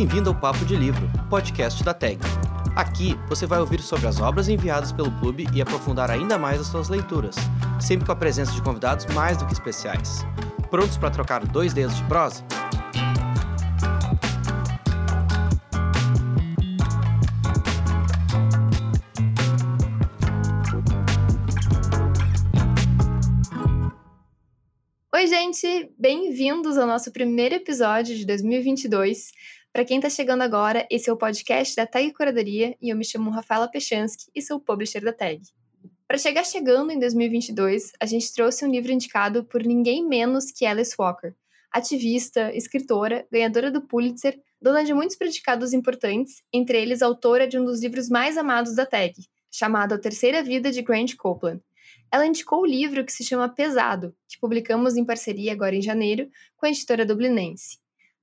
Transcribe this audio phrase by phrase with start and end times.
[0.00, 2.18] Bem-vindo ao Papo de Livro, podcast da TAG.
[2.74, 6.68] Aqui você vai ouvir sobre as obras enviadas pelo clube e aprofundar ainda mais as
[6.68, 7.36] suas leituras,
[7.78, 10.24] sempre com a presença de convidados mais do que especiais.
[10.70, 12.42] Prontos para trocar dois dedos de prosa?
[25.14, 25.92] Oi, gente!
[25.98, 29.32] Bem-vindos ao nosso primeiro episódio de 2022.
[29.72, 33.04] Para quem está chegando agora, esse é o podcast da Tag Curadoria e eu me
[33.04, 35.40] chamo Rafaela Pechansky e sou publisher da Tag.
[36.08, 40.66] Para chegar chegando em 2022, a gente trouxe um livro indicado por ninguém menos que
[40.66, 41.32] Alice Walker,
[41.70, 47.64] ativista, escritora, ganhadora do Pulitzer, dona de muitos predicados importantes, entre eles autora de um
[47.64, 49.14] dos livros mais amados da Tag,
[49.52, 51.62] chamado A Terceira Vida de Grant Copeland
[52.12, 56.28] ela indicou o livro que se chama Pesado, que publicamos em parceria agora em janeiro
[56.56, 57.78] com a editora dublinense.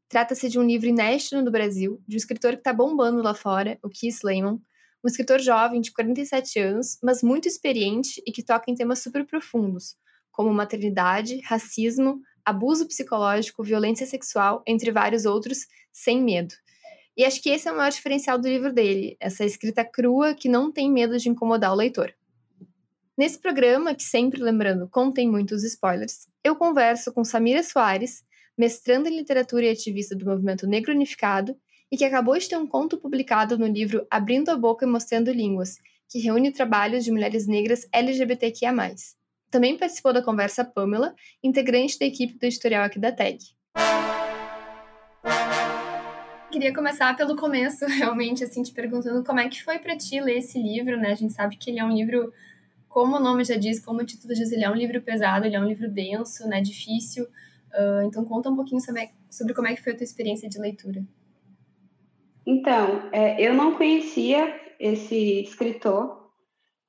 [0.09, 3.77] Trata-se de um livro inédito no Brasil, de um escritor que está bombando lá fora,
[3.83, 4.58] o Keith Lemon,
[5.03, 9.25] um escritor jovem de 47 anos, mas muito experiente e que toca em temas super
[9.25, 9.95] profundos,
[10.31, 16.55] como maternidade, racismo, abuso psicológico, violência sexual, entre vários outros, sem medo.
[17.17, 20.47] E acho que esse é o maior diferencial do livro dele, essa escrita crua que
[20.47, 22.13] não tem medo de incomodar o leitor.
[23.17, 28.23] Nesse programa, que sempre lembrando contém muitos spoilers, eu converso com Samira Soares,
[28.58, 31.55] mestranda em literatura e ativista do movimento negro unificado,
[31.91, 35.31] e que acabou de ter um conto publicado no livro Abrindo a Boca e Mostrando
[35.31, 35.77] Línguas,
[36.09, 38.73] que reúne trabalhos de mulheres negras LGBTQIA.
[39.50, 43.39] Também participou da conversa Pamela, integrante da equipe do editorial aqui da TEG.
[46.52, 50.39] Queria começar pelo começo, realmente, assim, te perguntando como é que foi para ti ler
[50.39, 51.11] esse livro, né?
[51.11, 52.33] A gente sabe que ele é um livro
[52.89, 55.55] como o nome já diz, como o título diz, ele é um livro pesado, ele
[55.55, 57.28] é um livro denso, né, difícil.
[57.78, 60.59] Uh, então conta um pouquinho sobre, sobre como é que foi a tua experiência de
[60.59, 61.06] leitura.
[62.46, 66.31] Então, é, eu não conhecia esse escritor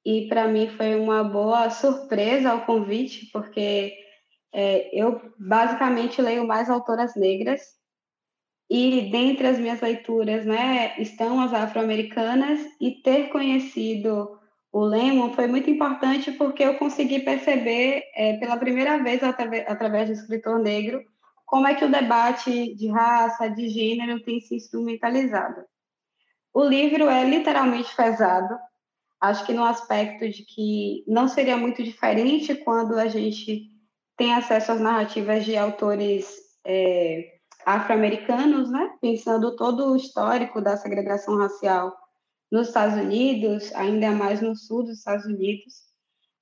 [0.07, 3.93] e para mim foi uma boa surpresa o convite, porque
[4.55, 7.61] é, eu basicamente leio mais autoras negras
[8.71, 14.38] e dentre as minhas leituras, né, estão as afro-americanas e ter conhecido
[14.79, 20.09] o Lemon foi muito importante porque eu consegui perceber, é, pela primeira vez, através, através
[20.09, 21.03] do escritor negro,
[21.45, 25.65] como é que o debate de raça, de gênero tem se instrumentalizado.
[26.55, 28.57] O livro é literalmente pesado,
[29.21, 33.65] acho que no aspecto de que não seria muito diferente quando a gente
[34.17, 37.33] tem acesso às narrativas de autores é,
[37.67, 38.93] afro-americanos, né?
[39.01, 41.97] pensando todo o histórico da segregação racial
[42.51, 45.75] nos Estados Unidos, ainda mais no sul dos Estados Unidos.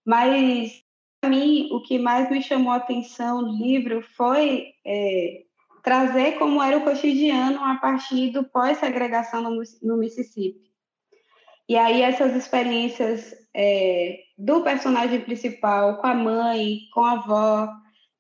[0.05, 0.83] Mas,
[1.21, 5.43] para mim, o que mais me chamou a atenção no livro foi é,
[5.83, 10.71] trazer como era o cotidiano a partir do pós-segregação no, no, Mississippi.
[11.69, 17.69] E aí, essas experiências é, do personagem principal com a mãe, com a avó,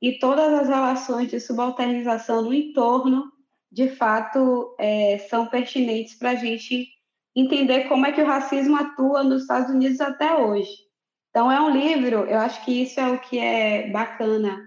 [0.02, 3.32] e todas as relações de subalternização no entorno,
[3.70, 6.95] de fato, é, são pertinentes para a gente
[7.36, 10.72] entender como é que o racismo atua nos Estados Unidos até hoje.
[11.30, 14.58] Então, é um livro, eu acho que isso é o que é bacana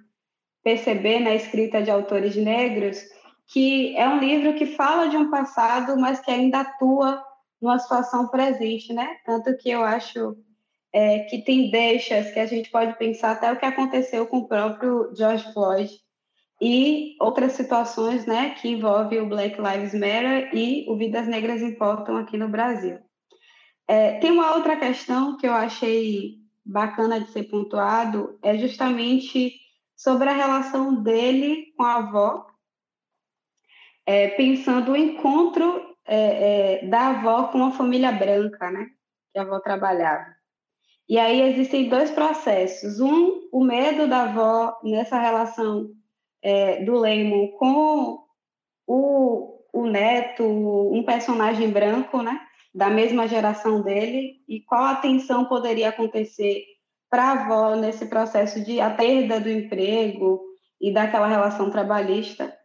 [0.64, 3.00] perceber na escrita de autores negros,
[3.48, 7.24] que é um livro que fala de um passado, mas que ainda atua
[7.60, 9.18] numa situação presente, né?
[9.26, 10.38] Tanto que eu acho
[10.94, 14.48] é, que tem deixas que a gente pode pensar até o que aconteceu com o
[14.48, 15.92] próprio George Floyd,
[16.62, 22.18] e outras situações né, que envolvem o Black Lives Matter e o Vidas Negras Importam
[22.18, 23.00] aqui no Brasil.
[23.88, 29.54] É, tem uma outra questão que eu achei bacana de ser pontuado, é justamente
[29.96, 32.46] sobre a relação dele com a avó,
[34.06, 38.88] é, pensando o encontro é, é da avó com a família branca, né,
[39.32, 40.40] que a avó trabalhava.
[41.08, 43.00] E aí existem dois processos.
[43.00, 45.90] Um, o medo da avó nessa relação
[46.42, 48.24] é, do Lemon com
[48.88, 52.40] o, o neto, um personagem branco, né?
[52.74, 56.64] Da mesma geração dele, e qual atenção poderia acontecer
[57.10, 60.42] para a avó nesse processo de a perda do emprego
[60.80, 62.56] e daquela relação trabalhista.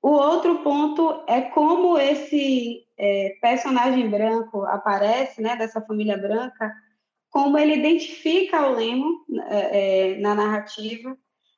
[0.00, 6.72] O outro ponto é como esse é, personagem branco aparece, né, dessa família branca,
[7.30, 11.16] como ele identifica o Lemo é, é, na narrativa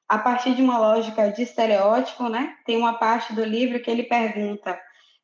[0.09, 2.56] a partir de uma lógica de estereótipo, né?
[2.65, 4.79] Tem uma parte do livro que ele pergunta: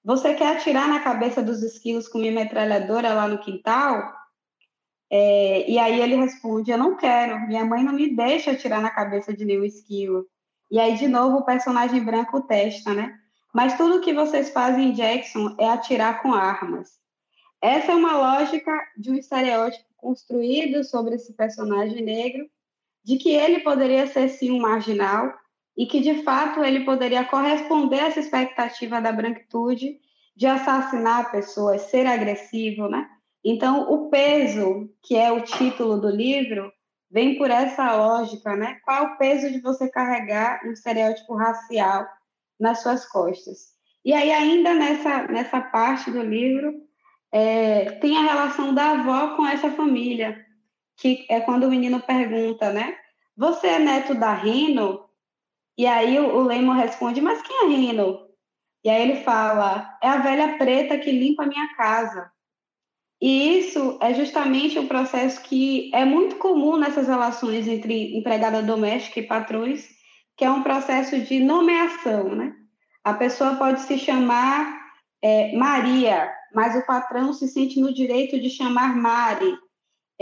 [0.04, 4.14] Você quer atirar na cabeça dos esquilos com minha metralhadora lá no quintal?
[5.10, 8.90] É, e aí ele responde: Eu não quero, minha mãe não me deixa atirar na
[8.90, 10.26] cabeça de nenhum esquilo.
[10.70, 13.20] E aí, de novo, o personagem branco testa, né?
[13.52, 16.98] mas tudo que vocês fazem em Jackson é atirar com armas.
[17.60, 22.48] Essa é uma lógica de um estereótipo construído sobre esse personagem negro,
[23.04, 25.32] de que ele poderia ser sim um marginal
[25.76, 29.98] e que de fato ele poderia corresponder a essa expectativa da branquitude
[30.36, 33.08] de assassinar pessoas, ser agressivo, né?
[33.44, 36.70] Então, o peso, que é o título do livro,
[37.10, 38.78] vem por essa lógica, né?
[38.84, 42.06] Qual é o peso de você carregar um estereótipo racial
[42.58, 43.70] nas suas costas?
[44.04, 46.74] E aí, ainda nessa, nessa parte do livro,
[47.32, 50.44] é, tem a relação da avó com essa família,
[51.00, 52.96] que é quando o menino pergunta, né?
[53.36, 55.04] Você é neto da Rino?
[55.76, 58.28] E aí o, Lemo responde, mas quem é Rino?
[58.84, 62.30] E aí ele fala, é a velha preta que limpa a minha casa.
[63.20, 69.20] E isso é justamente um processo que é muito comum nessas relações entre empregada doméstica
[69.20, 69.88] e patrões,
[70.36, 72.54] que é um processo de nomeação, né?
[73.04, 74.78] A pessoa pode se chamar
[75.22, 79.54] é, Maria, mas o patrão se sente no direito de chamar Mari.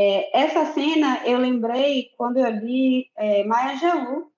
[0.00, 4.30] É, essa cena eu lembrei quando eu li é, Maya Angelou,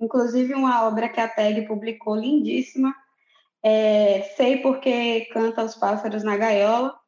[0.00, 2.94] inclusive uma obra que a TEG publicou, lindíssima,
[3.62, 6.98] é, Sei Porque Canta os Pássaros na Gaiola,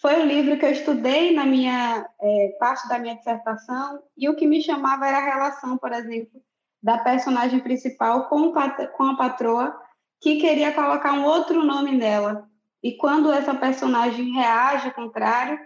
[0.00, 4.36] foi o livro que eu estudei na minha é, parte da minha dissertação e o
[4.36, 6.40] que me chamava era a relação, por exemplo,
[6.80, 9.76] da personagem principal com, com a patroa
[10.20, 12.48] que queria colocar um outro nome nela.
[12.80, 15.58] E quando essa personagem reage ao contrário,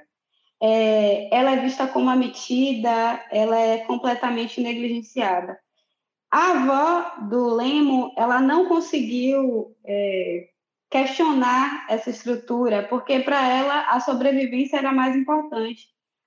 [0.60, 5.58] é, ela é vista como ametida, ela é completamente negligenciada.
[6.30, 10.48] A avó do Lemo, ela não conseguiu é,
[10.90, 15.86] questionar essa estrutura, porque para ela a sobrevivência era mais importante.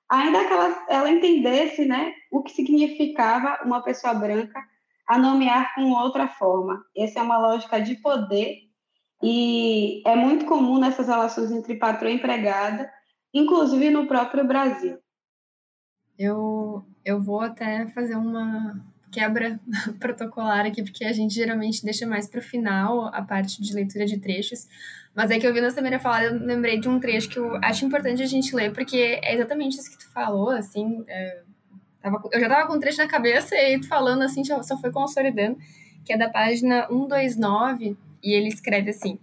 [0.10, 4.60] Ainda que ela, ela entendesse né, o que significava uma pessoa branca
[5.07, 6.84] a nomear com outra forma.
[6.98, 8.57] Essa é uma lógica de poder
[9.24, 12.92] e é muito comum nessas relações entre patrão e empregada,
[13.33, 14.98] inclusive no próprio Brasil.
[16.18, 18.80] Eu, eu vou até fazer uma,
[19.12, 19.60] quebra
[20.00, 24.06] protocolar aqui, porque a gente geralmente deixa mais para o final a parte de leitura
[24.06, 24.68] de trechos.
[25.13, 27.57] Mas é que eu vi na primeira fala, eu lembrei de um trecho que eu
[27.57, 31.04] acho importante a gente ler, porque é exatamente isso que tu falou, assim.
[31.07, 31.42] É,
[32.01, 34.77] tava, eu já tava com o trecho na cabeça e tu falando assim, só, só
[34.77, 35.57] foi consolidando,
[36.06, 39.19] que é da página 129, e ele escreve assim.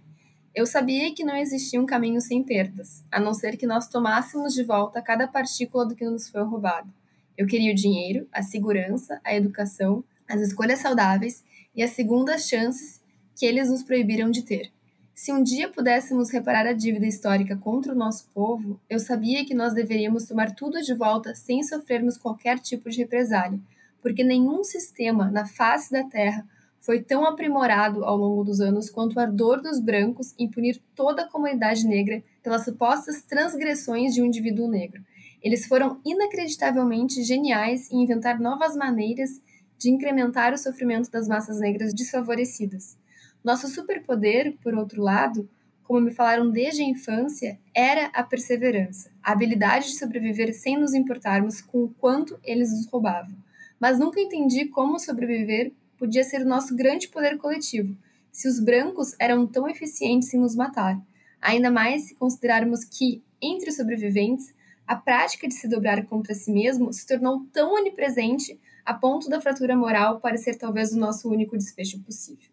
[0.55, 4.53] Eu sabia que não existia um caminho sem perdas, a não ser que nós tomássemos
[4.53, 6.91] de volta cada partícula do que nos foi roubado.
[7.37, 11.43] Eu queria o dinheiro, a segurança, a educação, as escolhas saudáveis
[11.75, 12.99] e as segundas chances
[13.35, 14.71] que eles nos proibiram de ter.
[15.13, 19.53] Se um dia pudéssemos reparar a dívida histórica contra o nosso povo, eu sabia que
[19.53, 23.59] nós deveríamos tomar tudo de volta sem sofrermos qualquer tipo de represália,
[24.01, 26.47] porque nenhum sistema na face da Terra
[26.79, 31.23] foi tão aprimorado ao longo dos anos quanto o ardor dos brancos em punir toda
[31.23, 35.03] a comunidade negra pelas supostas transgressões de um indivíduo negro,
[35.41, 39.41] eles foram inacreditavelmente geniais em inventar novas maneiras
[39.77, 42.97] de incrementar o sofrimento das massas negras desfavorecidas.
[43.43, 45.49] Nosso superpoder, por outro lado,
[45.83, 50.93] como me falaram desde a infância, era a perseverança, a habilidade de sobreviver sem nos
[50.93, 53.35] importarmos com o quanto eles nos roubavam.
[53.79, 57.95] Mas nunca entendi como sobreviver podia ser o nosso grande poder coletivo,
[58.31, 60.99] se os brancos eram tão eficientes em nos matar.
[61.41, 64.53] Ainda mais se considerarmos que, entre os sobreviventes,
[64.87, 69.39] a prática de se dobrar contra si mesmo se tornou tão onipresente a ponto da
[69.39, 72.49] fratura moral parecer talvez o nosso único desfecho possível.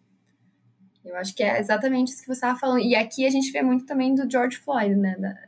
[1.07, 2.81] Eu acho que é exatamente isso que você estava falando.
[2.81, 5.17] E aqui a gente vê muito também do George Floyd, né?
[5.19, 5.38] Da,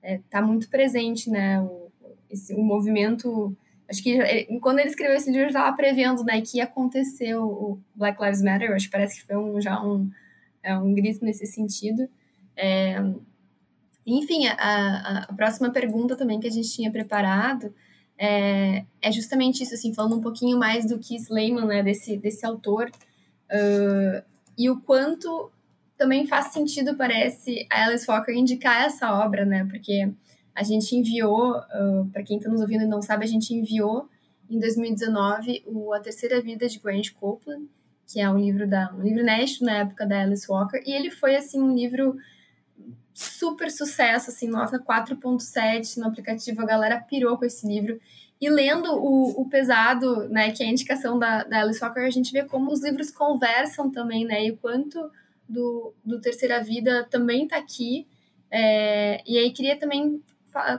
[0.00, 1.60] é, tá muito presente, né?
[1.60, 1.90] O,
[2.30, 3.54] esse, o movimento.
[3.90, 7.78] Acho que ele, quando ele escreveu esse livro, estava prevendo né, que ia acontecer o,
[7.94, 8.72] Black Lives Matter.
[8.72, 10.10] Acho que parece que foi um, já um,
[10.62, 12.08] é, um grito nesse sentido.
[12.56, 13.02] É,
[14.06, 17.74] enfim, a, a, próxima pergunta também que a gente tinha preparado
[18.18, 22.44] é, é justamente isso, assim, falando um pouquinho mais do Keith Lehman, né, desse, desse
[22.44, 24.22] autor, uh,
[24.56, 25.52] e o quanto
[25.96, 30.10] também faz sentido, parece, a Alice Walker indicar essa obra, né, porque
[30.58, 34.08] a gente enviou, uh, para quem está nos ouvindo e não sabe, a gente enviou
[34.50, 37.68] em 2019 o A Terceira Vida de Grant Copeland,
[38.04, 41.12] que é um livro da um livro inédito na época da Alice Walker, e ele
[41.12, 42.16] foi assim um livro
[43.14, 48.00] super sucesso, assim, nota 4.7 no aplicativo, a galera pirou com esse livro.
[48.40, 52.10] E lendo o, o Pesado, né, que é a indicação da, da Alice Walker, a
[52.10, 55.08] gente vê como os livros conversam também, né, e o quanto
[55.48, 58.08] do, do Terceira Vida também está aqui.
[58.50, 60.22] É, e aí queria também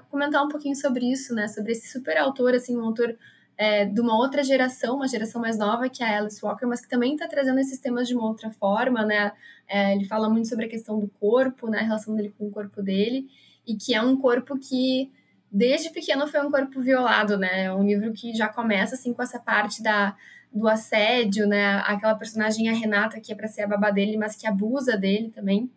[0.09, 3.17] comentar um pouquinho sobre isso, né, sobre esse super autor, assim, um autor
[3.59, 6.79] é, de uma outra geração, uma geração mais nova que é a Alice Walker, mas
[6.79, 9.33] que também está trazendo esses temas de uma outra forma, né?
[9.67, 11.79] É, ele fala muito sobre a questão do corpo, né?
[11.79, 13.27] A relação dele com o corpo dele,
[13.67, 15.11] e que é um corpo que
[15.51, 17.65] desde pequeno foi um corpo violado, né?
[17.65, 20.15] É um livro que já começa assim com essa parte da
[20.51, 21.79] do assédio, né?
[21.85, 25.29] Aquela personagem a Renata que é para ser a babá dele, mas que abusa dele
[25.31, 25.69] também.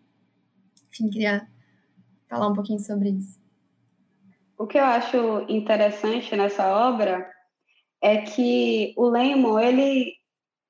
[0.88, 1.48] Enfim, queria
[2.28, 3.41] falar um pouquinho sobre isso.
[4.62, 7.28] O que eu acho interessante nessa obra
[8.00, 10.14] é que o Lemon ele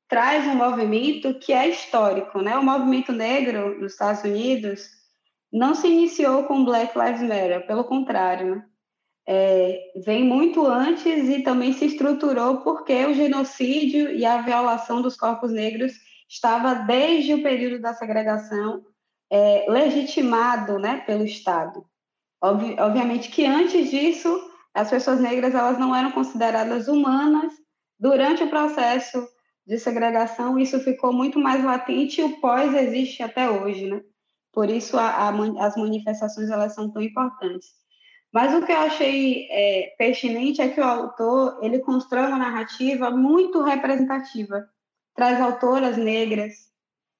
[0.09, 2.57] traz um movimento que é histórico, né?
[2.57, 4.89] O movimento negro nos Estados Unidos
[5.53, 8.65] não se iniciou com Black Lives Matter, pelo contrário, né?
[9.29, 15.19] é, vem muito antes e também se estruturou porque o genocídio e a violação dos
[15.19, 15.93] corpos negros
[16.27, 18.87] estava desde o período da segregação
[19.31, 21.92] é, legitimado, né, pelo Estado.
[22.43, 27.53] Obvi obviamente que antes disso as pessoas negras elas não eram consideradas humanas
[27.99, 29.29] durante o processo
[29.65, 34.03] de segregação isso ficou muito mais latente e o pós existe até hoje, né?
[34.53, 35.31] Por isso a, a,
[35.65, 37.69] as manifestações elas são tão importantes.
[38.33, 43.11] Mas o que eu achei é, pertinente é que o autor ele constrói uma narrativa
[43.11, 44.67] muito representativa,
[45.15, 46.55] traz autoras negras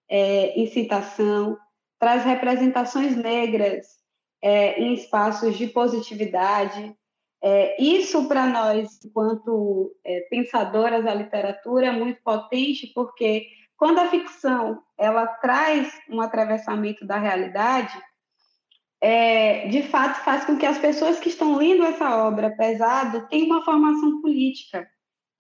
[0.09, 1.57] é, em citação,
[1.99, 4.02] traz representações negras
[4.43, 6.95] é, em espaços de positividade.
[7.41, 13.47] É, isso para nós, enquanto é, pensadoras da literatura, é muito potente, porque
[13.77, 17.97] quando a ficção ela traz um atravessamento da realidade,
[19.01, 23.47] é, de fato faz com que as pessoas que estão lendo essa obra pesado tenham
[23.47, 24.89] uma formação política,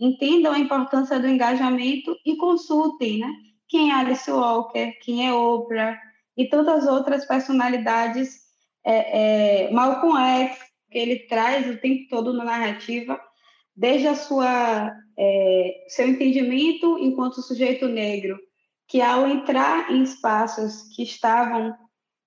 [0.00, 3.32] entendam a importância do engajamento e consultem, né?
[3.68, 5.97] Quem é Alice Walker, quem é Oprah
[6.37, 8.40] e tantas outras personalidades,
[8.84, 10.58] é, é, Malcolm X,
[10.90, 13.20] que ele traz o tempo todo na narrativa,
[13.74, 18.38] desde a sua é, seu entendimento enquanto sujeito negro,
[18.88, 21.74] que ao entrar em espaços que estavam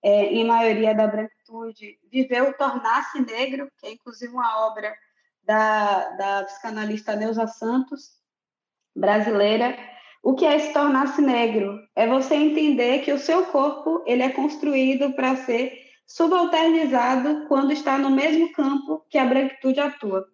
[0.04, 4.94] é, em maioria da branquitude, viveu tornar-se negro, que é inclusive uma obra
[5.44, 8.12] da, da psicanalista Neuza Santos,
[8.96, 9.78] brasileira.
[10.24, 11.80] O que é se tornar-se negro?
[11.96, 17.98] É você entender que o seu corpo ele é construído para ser subalternizado quando está
[17.98, 20.26] no mesmo campo que a branquitude atua.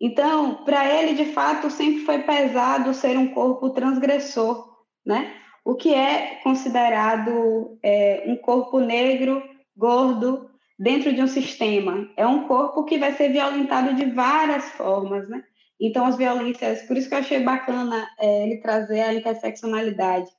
[0.00, 5.34] Então, para ele, de fato, sempre foi pesado ser um corpo transgressor, né?
[5.68, 9.42] o que é considerado é, um corpo negro,
[9.76, 12.08] gordo, dentro de um sistema.
[12.16, 15.44] É um corpo que vai ser violentado de várias formas, né?
[15.78, 20.30] Então, as violências, por isso que eu achei bacana é, ele trazer a interseccionalidade.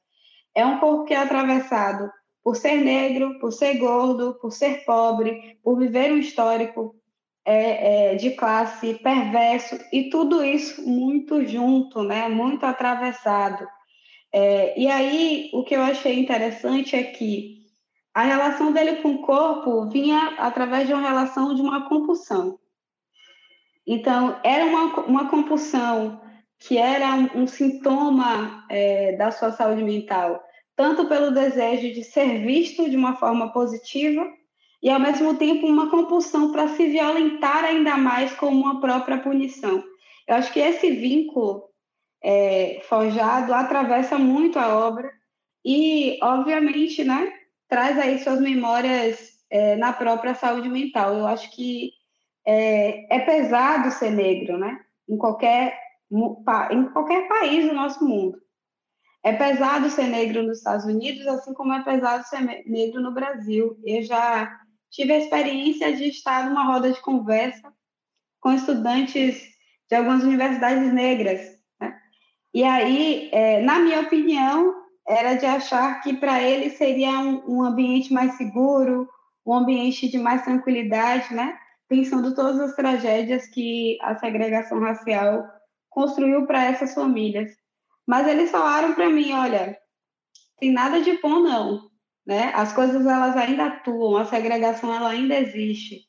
[0.55, 2.11] É um corpo que é atravessado
[2.49, 6.95] por ser negro, por ser gordo, por ser pobre, por viver um histórico
[7.45, 12.27] é, é, de classe perverso, e tudo isso muito junto, né?
[12.27, 13.67] muito atravessado.
[14.33, 17.67] É, e aí, o que eu achei interessante é que
[18.15, 22.57] a relação dele com o corpo vinha através de uma relação de uma compulsão.
[23.85, 26.19] Então, era uma, uma compulsão
[26.57, 30.43] que era um, sintoma é, da sua saúde mental,
[30.79, 34.25] tanto pelo desejo de ser visto de uma forma positiva
[34.81, 39.83] e, ao mesmo tempo, uma compulsão para se violentar ainda mais como uma própria punição.
[40.25, 41.65] Eu acho que esse vínculo
[42.23, 45.11] é, forjado atravessa muito a obra
[45.65, 47.29] e, obviamente, né,
[47.67, 51.13] traz aí suas memórias é, na própria saúde mental.
[51.13, 51.91] Eu acho que
[52.47, 54.79] é, é, pesado ser negro, né?
[55.09, 55.77] Em qualquer,
[56.71, 58.39] em qualquer país do nosso mundo.
[59.23, 63.77] É pesado ser negro nos Estados Unidos, assim como é pesado ser negro no Brasil.
[63.83, 64.59] Eu já
[64.89, 67.73] tive a experiência de estar numa roda de conversa
[68.39, 69.41] com estudantes
[69.89, 71.59] de algumas universidades negras
[72.53, 74.73] e aí, é, na minha opinião,
[75.07, 79.07] era de achar que para ele seria um, um, ambiente mais seguro,
[79.45, 81.57] um ambiente de mais tranquilidade, né?
[81.87, 85.47] Pensando todas as tragédias que a segregação racial
[85.89, 87.51] construiu para essas famílias.
[88.09, 89.77] Mas eles falaram para mim, olha,
[90.59, 91.91] tem nada de bom não,
[92.25, 92.51] né?
[92.55, 95.99] As coisas elas ainda atuam, a segregação ela ainda existe.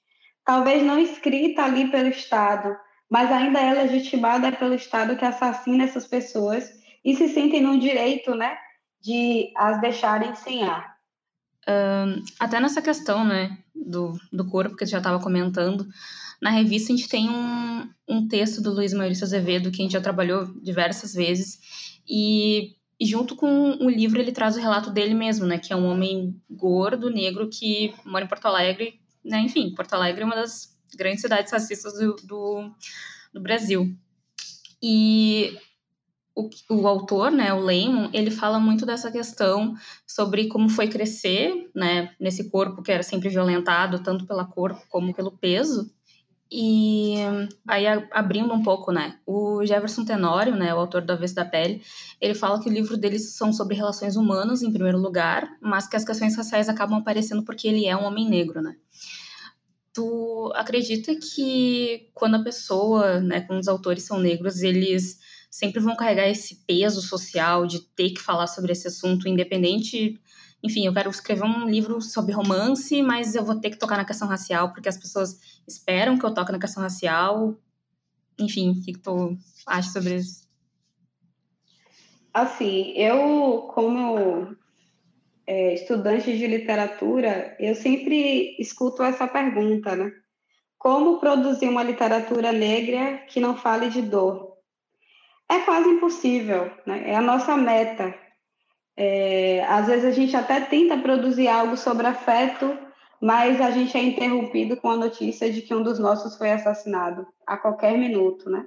[0.42, 2.75] Talvez não escrita ali pelo Estado,
[3.11, 6.71] mas ainda é legitimada pelo Estado que assassina essas pessoas
[7.04, 8.57] e se sentem no direito, né,
[8.99, 10.97] de as deixarem sem ar.
[12.40, 15.87] Até nessa questão, né, do, do corpo que você já estava comentando,
[16.40, 19.92] na revista a gente tem um, um texto do Luiz Maurício Azevedo que a gente
[19.92, 21.59] já trabalhou diversas vezes
[22.10, 25.76] e, e junto com o livro ele traz o relato dele mesmo, né, que é
[25.76, 30.34] um homem gordo, negro que mora em Porto Alegre, né, enfim, Porto Alegre é uma
[30.34, 32.70] das grandes cidades racistas do, do,
[33.32, 33.96] do Brasil.
[34.82, 35.56] E
[36.34, 39.74] o, o autor, né, o Lehman, ele fala muito dessa questão
[40.04, 45.14] sobre como foi crescer, né, nesse corpo que era sempre violentado, tanto pela cor como
[45.14, 45.92] pelo peso.
[46.52, 47.14] E
[47.69, 51.80] aí, abrindo um pouco, né, o Jefferson Tenório, né, o autor do Avesso da Pele,
[52.21, 55.95] ele fala que o livro deles são sobre relações humanas, em primeiro lugar, mas que
[55.97, 58.75] as questões raciais acabam aparecendo porque ele é um homem negro, né.
[59.92, 65.19] Tu acredita que quando a pessoa, né, quando os autores são negros, eles
[65.50, 70.21] sempre vão carregar esse peso social de ter que falar sobre esse assunto, independente.
[70.62, 74.04] Enfim, eu quero escrever um livro sobre romance, mas eu vou ter que tocar na
[74.04, 77.56] questão racial, porque as pessoas esperam que eu toque na questão racial.
[78.38, 79.36] Enfim, o que, que tu
[79.66, 80.48] acha sobre isso?
[82.32, 84.56] Assim, eu, como
[85.46, 90.12] é, estudante de literatura, eu sempre escuto essa pergunta, né?
[90.78, 94.50] Como produzir uma literatura negra que não fale de dor?
[95.50, 97.10] é quase impossível, né?
[97.10, 98.14] é a nossa meta.
[99.02, 102.76] É, às vezes a gente até tenta produzir algo sobre afeto,
[103.19, 107.26] mas a gente é interrompido com a notícia de que um dos nossos foi assassinado
[107.47, 108.66] a qualquer minuto, né?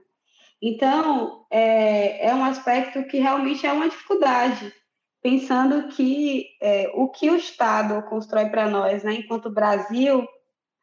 [0.59, 4.73] Então, é, é um aspecto que realmente é uma dificuldade,
[5.21, 10.27] pensando que é, o que o Estado constrói para nós, né, enquanto Brasil,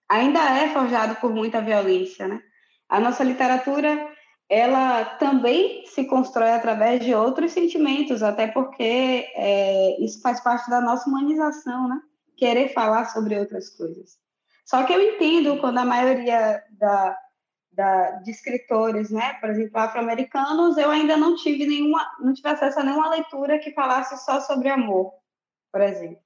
[0.09, 2.40] ainda é forjado por muita violência, né?
[2.88, 4.09] A nossa literatura
[4.50, 10.80] ela também se constrói através de outros sentimentos, até porque é, isso faz parte da
[10.80, 12.00] nossa humanização, né?
[12.37, 14.19] Querer falar sobre outras coisas.
[14.64, 17.16] Só que eu entendo quando a maioria da,
[17.71, 22.80] da, de escritores, né, por exemplo, afro-americanos, eu ainda não tive nenhuma, não tive acesso
[22.80, 25.12] a nenhuma leitura que falasse só sobre amor,
[25.71, 26.19] por exemplo.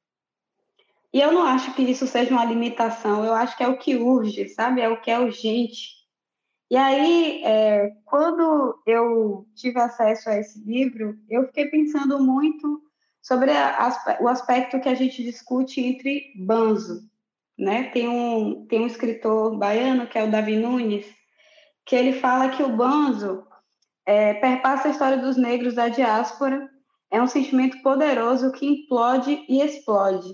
[1.12, 3.96] E eu não acho que isso seja uma limitação, eu acho que é o que
[3.96, 4.80] urge, sabe?
[4.80, 6.03] É o que é urgente
[6.70, 12.82] e aí, é, quando eu tive acesso a esse livro, eu fiquei pensando muito
[13.20, 17.08] sobre a, o aspecto que a gente discute entre banzo.
[17.56, 17.84] Né?
[17.90, 21.06] Tem, um, tem um escritor baiano, que é o Davi Nunes,
[21.86, 23.46] que ele fala que o banzo
[24.06, 26.68] é, perpassa a história dos negros da diáspora,
[27.10, 30.28] é um sentimento poderoso que implode e explode.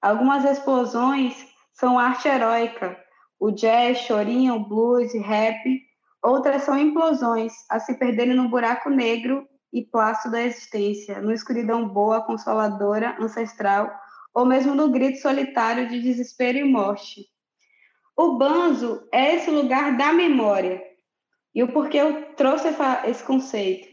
[0.00, 3.01] Algumas explosões são arte heróica,
[3.42, 5.82] o jazz, chorinho, blues, rap.
[6.22, 11.88] Outras são implosões, a se perderem no buraco negro e plástico da existência, no escuridão
[11.88, 13.90] boa, consoladora, ancestral,
[14.32, 17.26] ou mesmo no grito solitário de desespero e morte.
[18.16, 20.80] O banzo é esse lugar da memória.
[21.52, 22.68] E o porquê eu trouxe
[23.06, 23.88] esse conceito?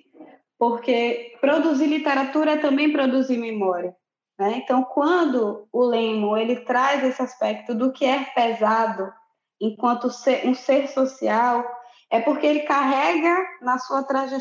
[0.59, 3.95] Porque produzir literatura é também produzir memória.
[4.37, 4.61] Né?
[4.63, 9.11] Então, quando o Lemo ele traz esse aspecto do que é pesado,
[9.59, 11.65] enquanto ser, um ser social,
[12.09, 14.37] é porque ele carrega na sua, traje,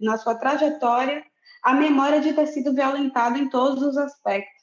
[0.00, 1.24] na sua trajetória
[1.62, 4.62] a memória de ter sido violentado em todos os aspectos.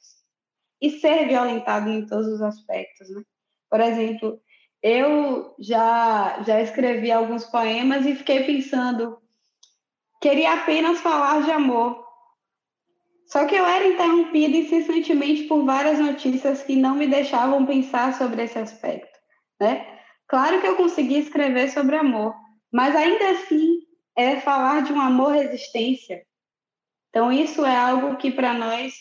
[0.80, 3.08] E ser violentado em todos os aspectos.
[3.10, 3.22] Né?
[3.68, 4.40] Por exemplo,
[4.82, 9.18] eu já, já escrevi alguns poemas e fiquei pensando,
[10.20, 12.02] queria apenas falar de amor.
[13.26, 18.42] Só que eu era interrompida incessantemente por várias notícias que não me deixavam pensar sobre
[18.42, 19.09] esse aspecto
[19.60, 19.86] né?
[20.26, 22.34] Claro que eu consegui escrever sobre amor,
[22.72, 23.80] mas ainda assim
[24.16, 26.22] é falar de um amor-resistência.
[27.10, 28.94] Então, isso é algo que para nós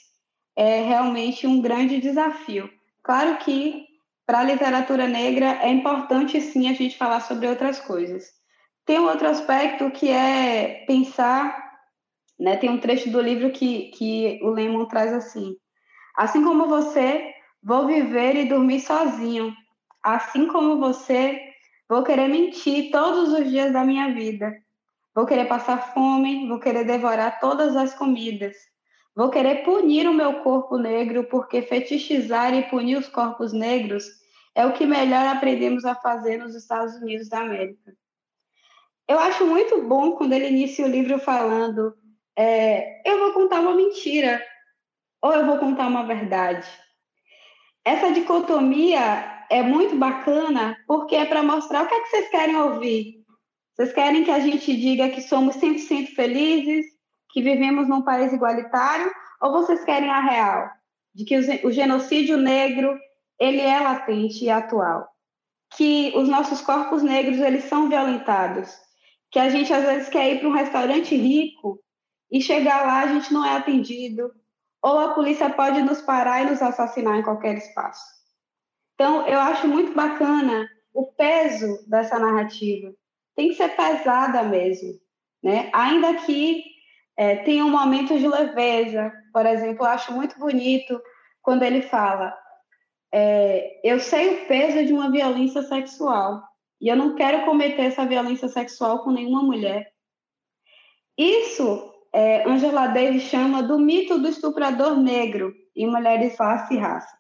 [0.56, 2.70] é realmente um grande desafio.
[3.04, 3.88] Claro que
[4.26, 8.26] para a literatura negra é importante sim a gente falar sobre outras coisas.
[8.86, 11.70] Tem um outro aspecto que é pensar,
[12.40, 12.58] né?
[12.58, 15.56] Tem um trecho do livro que, que o Lemon traz assim:
[16.16, 19.54] assim como você, vou viver e dormir sozinho,
[20.04, 21.42] assim como você,
[21.88, 24.56] vou querer mentir todos os dias da minha vida.
[25.14, 28.56] Vou querer passar fome, vou querer devorar todas as comidas.
[29.16, 34.06] Vou querer punir o meu corpo negro, porque fetichizar e punir os corpos negros
[34.56, 37.94] é o que melhor aprendemos a fazer nos Estados Unidos da América.
[39.08, 41.98] Eu acho muito bom quando ele inicia o livro falando:
[42.38, 44.42] é, eu vou contar uma mentira
[45.22, 46.68] ou eu vou contar uma verdade.
[47.84, 52.56] Essa dicotomia é muito bacana porque é para mostrar o que é que vocês querem
[52.56, 53.20] ouvir.
[53.76, 56.86] Vocês querem que a gente diga que somos 100% felizes,
[57.32, 59.10] que vivemos num país igualitário,
[59.42, 60.70] ou vocês querem a real?
[61.16, 62.98] De que o genocídio negro,
[63.40, 65.08] ele é latente e atual.
[65.76, 68.70] Que os nossos corpos negros, eles são violentados.
[69.32, 71.80] Que a gente, às vezes, quer ir para um restaurante rico
[72.32, 74.32] e chegar lá a gente não é atendido,
[74.84, 78.19] ou a polícia pode nos parar e nos assassinar em qualquer espaço.
[79.00, 82.94] Então, eu acho muito bacana o peso dessa narrativa.
[83.34, 85.00] Tem que ser pesada mesmo.
[85.42, 85.70] né?
[85.74, 86.66] Ainda que
[87.16, 91.02] é, tenha um momento de leveza, por exemplo, eu acho muito bonito
[91.42, 92.38] quando ele fala:
[93.14, 96.44] é, eu sei o peso de uma violência sexual
[96.82, 99.94] e eu não quero cometer essa violência sexual com nenhuma mulher.
[101.18, 107.18] Isso é, Angela Davis chama do mito do estuprador negro em Mulheres, Face e Raça.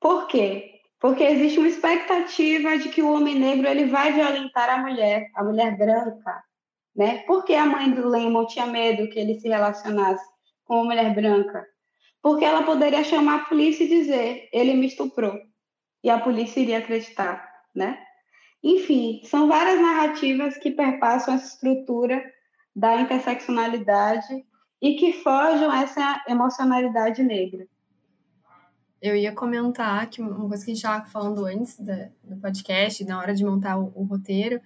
[0.00, 0.77] Por quê?
[1.00, 5.44] Porque existe uma expectativa de que o homem negro ele vai violentar a mulher, a
[5.44, 6.42] mulher branca,
[6.94, 7.18] né?
[7.26, 10.24] Porque a mãe do Lemon tinha medo que ele se relacionasse
[10.64, 11.64] com uma mulher branca?
[12.20, 15.38] Porque ela poderia chamar a polícia e dizer: ele me estuprou.
[16.02, 17.98] E a polícia iria acreditar, né?
[18.62, 22.22] Enfim, são várias narrativas que perpassam essa estrutura
[22.74, 24.44] da interseccionalidade
[24.80, 27.66] e que fogem essa emocionalidade negra.
[29.00, 33.18] Eu ia comentar que uma coisa que a gente estava falando antes do podcast, na
[33.18, 34.60] hora de montar o, o roteiro,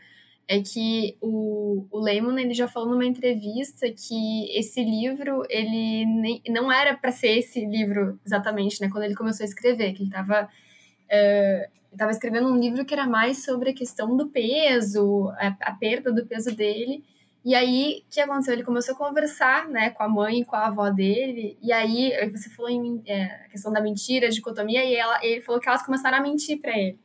[0.49, 6.43] é que o, o Lehman ele já falou numa entrevista que esse livro ele nem,
[6.49, 8.89] não era para ser esse livro exatamente, né?
[8.91, 13.07] Quando ele começou a escrever, que ele estava uh, estava escrevendo um livro que era
[13.07, 17.05] mais sobre a questão do peso, a, a perda do peso dele.
[17.45, 18.55] E aí, o que aconteceu?
[18.55, 21.59] Ele começou a conversar, né, com a mãe e com a avó dele.
[21.61, 25.69] E aí, você falou em é, questão da mentira, dicotomia, e ela, ele falou que
[25.69, 26.99] elas começaram a mentir para ele.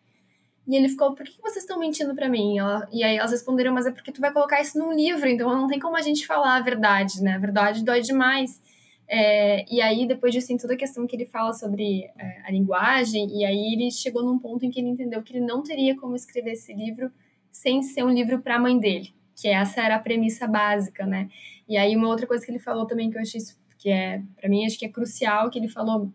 [0.68, 2.58] E ele ficou, por que vocês estão mentindo para mim?
[2.92, 5.68] E aí elas responderam, mas é porque tu vai colocar isso num livro, então não
[5.68, 7.36] tem como a gente falar a verdade, né?
[7.36, 8.62] A verdade dói demais.
[9.08, 12.52] É, e aí, depois disso, tem toda a questão que ele fala sobre é, a
[12.52, 15.96] linguagem, e aí ele chegou num ponto em que ele entendeu que ele não teria
[15.96, 17.10] como escrever esse livro
[17.50, 21.30] sem ser um livro para a mãe dele, que essa era a premissa básica, né?
[21.70, 23.40] E aí, uma outra coisa que ele falou também que eu achei
[23.78, 26.12] que é, para mim, acho que é crucial, que ele falou,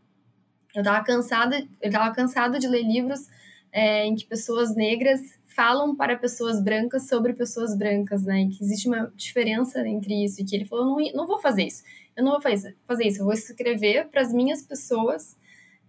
[0.75, 3.29] eu tava cansada, eu tava cansado de ler livros
[3.71, 5.21] é, em que pessoas negras
[5.55, 8.43] falam para pessoas brancas sobre pessoas brancas, né?
[8.43, 10.41] E que existe uma diferença entre isso.
[10.41, 11.83] E que ele falou: não, não vou fazer isso.
[12.17, 13.21] Eu não vou fazer, fazer isso.
[13.21, 15.37] Eu vou escrever para as minhas pessoas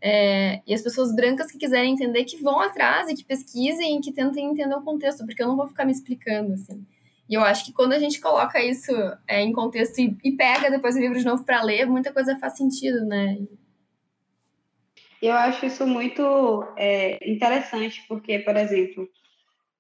[0.02, 4.02] é, e as pessoas brancas que quiserem entender que vão atrás e que pesquisem e
[4.02, 6.86] que tentem entender o contexto, porque eu não vou ficar me explicando, assim.
[7.34, 8.92] E eu acho que quando a gente coloca isso
[9.28, 12.38] é, em contexto e, e, pega depois o livro de novo para ler, muita coisa
[12.38, 13.40] faz sentido, né?
[15.20, 19.10] Eu acho isso muito é, interessante, porque, por exemplo,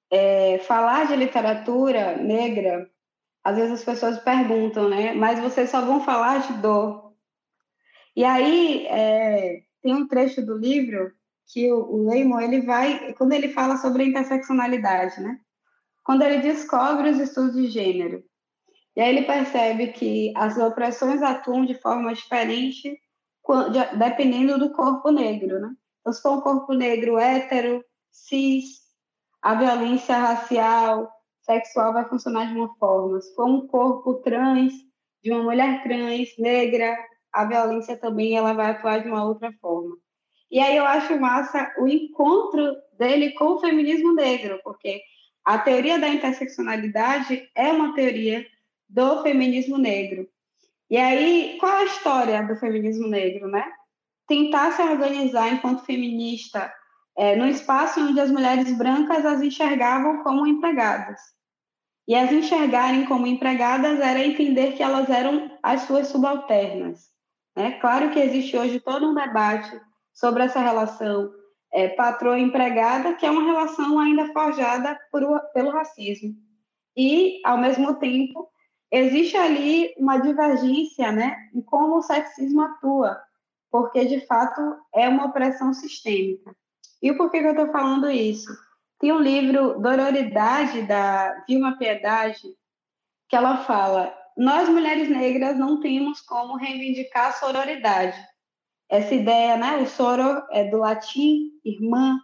[0.09, 2.89] é, falar de literatura negra,
[3.43, 5.13] às vezes as pessoas perguntam, né?
[5.13, 7.13] Mas vocês só vão falar de dor.
[8.15, 11.13] E aí é, tem um trecho do livro
[11.45, 15.39] que o, o Lehman, ele vai, quando ele fala sobre a interseccionalidade, né?
[16.03, 18.23] Quando ele descobre os estudos de gênero.
[18.95, 22.99] E aí ele percebe que as opressões atuam de forma diferente
[23.97, 25.69] dependendo do corpo negro, né?
[25.99, 28.81] Então, se for um corpo negro hétero, cis,
[29.41, 31.09] a violência racial,
[31.41, 33.19] sexual vai funcionar de uma forma.
[33.19, 34.73] Se for um corpo trans,
[35.23, 36.97] de uma mulher trans, negra,
[37.31, 39.97] a violência também ela vai atuar de uma outra forma.
[40.51, 45.01] E aí eu acho massa o encontro dele com o feminismo negro, porque
[45.45, 48.45] a teoria da interseccionalidade é uma teoria
[48.87, 50.27] do feminismo negro.
[50.89, 53.65] E aí, qual a história do feminismo negro, né?
[54.27, 56.71] Tentar se organizar enquanto feminista
[57.17, 61.19] é, no espaço onde as mulheres brancas as enxergavam como empregadas.
[62.07, 67.09] E as enxergarem como empregadas era entender que elas eram as suas subalternas.
[67.55, 67.71] Né?
[67.79, 69.79] Claro que existe hoje todo um debate
[70.13, 71.31] sobre essa relação
[71.73, 76.35] é, patroa-empregada, que é uma relação ainda forjada por, pelo racismo.
[76.95, 78.47] E, ao mesmo tempo,
[78.91, 83.19] existe ali uma divergência né, em como o sexismo atua,
[83.71, 84.61] porque, de fato,
[84.93, 86.55] é uma opressão sistêmica.
[87.01, 88.55] E por que, que eu estou falando isso?
[88.99, 92.55] Tem um livro, Dororidade, da Vilma Piedade,
[93.27, 98.17] que ela fala: nós, mulheres negras, não temos como reivindicar a sororidade.
[98.89, 99.77] Essa ideia, né?
[99.77, 102.19] O soro é do latim, irmã.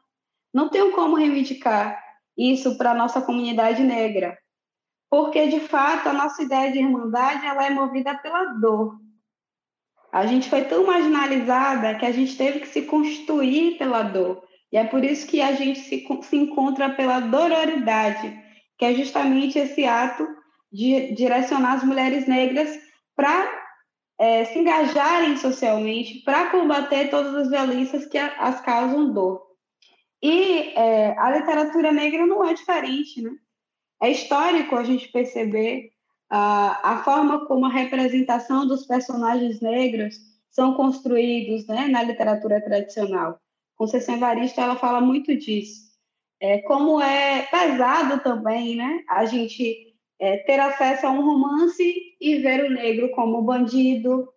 [0.54, 2.02] Não tenho como reivindicar
[2.38, 4.38] isso para a nossa comunidade negra,
[5.10, 8.98] porque de fato a nossa ideia de irmandade ela é movida pela dor.
[10.12, 14.43] A gente foi tão marginalizada que a gente teve que se constituir pela dor.
[14.72, 18.39] E é por isso que a gente se, se encontra pela dororidade,
[18.78, 20.28] que é justamente esse ato
[20.72, 22.69] de direcionar as mulheres negras
[23.15, 23.59] para
[24.20, 29.42] é, se engajarem socialmente, para combater todas as violências que as causam dor.
[30.22, 33.32] E é, a literatura negra não é diferente, né?
[34.02, 35.92] É histórico a gente perceber
[36.30, 40.16] a, a forma como a representação dos personagens negros
[40.52, 43.40] são construídos né, na literatura tradicional.
[43.76, 45.90] Conceição Evaristo ela fala muito disso.
[46.42, 49.04] É, como é pesado também, né?
[49.10, 49.88] A gente
[50.20, 54.28] é, ter acesso a um romance e ver o negro como bandido,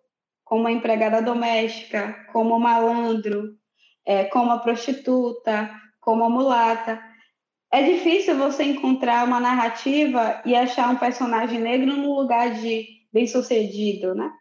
[0.43, 3.57] como empregada doméstica, como malandro,
[4.05, 5.69] é, como prostituta,
[5.99, 7.01] como mulata.
[7.71, 14.13] É difícil você encontrar uma narrativa e achar um personagem negro no lugar de bem-sucedido,
[14.13, 14.31] né?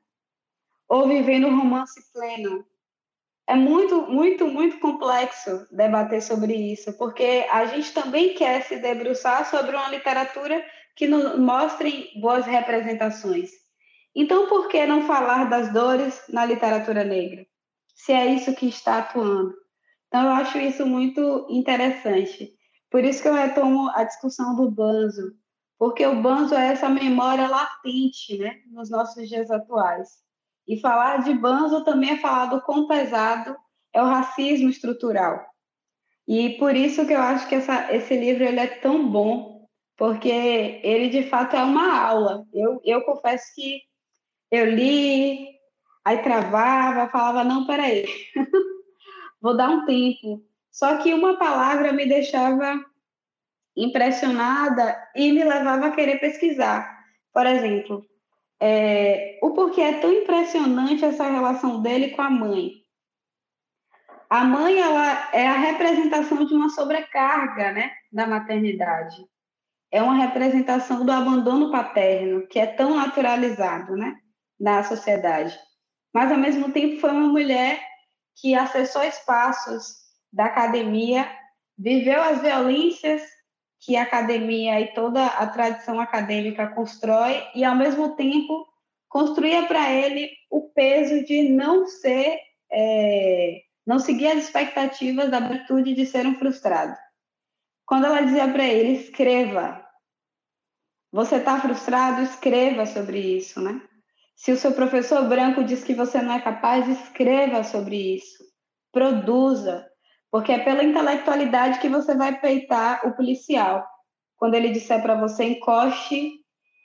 [0.88, 2.64] Ou vivendo um romance pleno.
[3.46, 9.48] É muito, muito, muito complexo debater sobre isso, porque a gente também quer se debruçar
[9.50, 10.62] sobre uma literatura
[10.96, 13.50] que nos mostrem boas representações.
[14.14, 17.46] Então, por que não falar das dores na literatura negra?
[17.94, 19.54] Se é isso que está atuando.
[20.08, 22.52] Então, eu acho isso muito interessante.
[22.90, 25.32] Por isso que eu retomo a discussão do Banzo,
[25.78, 30.08] porque o Banzo é essa memória latente né, nos nossos dias atuais.
[30.68, 33.56] E falar de Banzo também é falar do quão pesado
[33.92, 35.44] é o racismo estrutural.
[36.28, 39.51] E por isso que eu acho que essa, esse livro ele é tão bom,
[39.96, 42.46] porque ele de fato é uma aula.
[42.52, 43.82] Eu, eu confesso que
[44.50, 45.48] eu li,
[46.04, 48.06] aí travava, falava, não, peraí,
[49.40, 50.42] vou dar um tempo.
[50.70, 52.84] Só que uma palavra me deixava
[53.76, 57.02] impressionada e me levava a querer pesquisar.
[57.32, 58.04] Por exemplo,
[58.60, 62.72] é, o porquê é tão impressionante essa relação dele com a mãe.
[64.28, 69.26] A mãe ela é a representação de uma sobrecarga né, da maternidade
[69.92, 74.16] é uma representação do abandono paterno, que é tão naturalizado né,
[74.58, 75.56] na sociedade.
[76.14, 77.78] Mas, ao mesmo tempo, foi uma mulher
[78.40, 79.84] que acessou espaços
[80.32, 81.30] da academia,
[81.78, 83.22] viveu as violências
[83.80, 88.66] que a academia e toda a tradição acadêmica constrói, e, ao mesmo tempo,
[89.08, 92.38] construía para ele o peso de não ser,
[92.72, 96.96] é, não seguir as expectativas da virtude de ser um frustrado.
[97.84, 99.81] Quando ela dizia para ele, escreva,
[101.12, 102.22] você está frustrado?
[102.22, 103.80] Escreva sobre isso, né?
[104.34, 108.42] Se o seu professor branco diz que você não é capaz, escreva sobre isso.
[108.90, 109.86] Produza,
[110.30, 113.86] porque é pela intelectualidade que você vai peitar o policial.
[114.36, 116.40] Quando ele disser para você encoste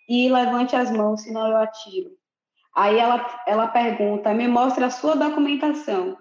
[0.10, 2.12] e levante as mãos, senão eu atiro.
[2.76, 6.18] Aí ela, ela pergunta: me mostra a sua documentação.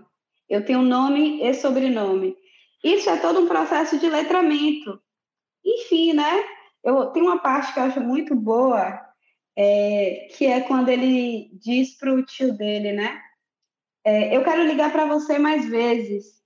[0.48, 2.36] Eu tenho nome e sobrenome.
[2.82, 5.02] Isso é todo um processo de letramento.
[5.64, 6.55] Enfim, né?
[6.86, 9.04] Eu tem uma parte que eu acho muito boa,
[9.56, 13.20] é, que é quando ele diz para o tio dele, né?
[14.04, 16.40] É, eu quero ligar para você mais vezes.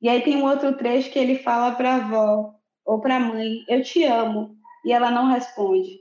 [0.00, 3.20] E aí tem um outro trecho que ele fala para a avó ou para a
[3.20, 6.00] mãe, eu te amo, e ela não responde.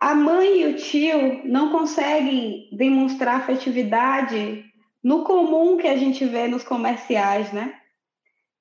[0.00, 4.64] A mãe e o tio não conseguem demonstrar afetividade
[5.00, 7.80] no comum que a gente vê nos comerciais, né?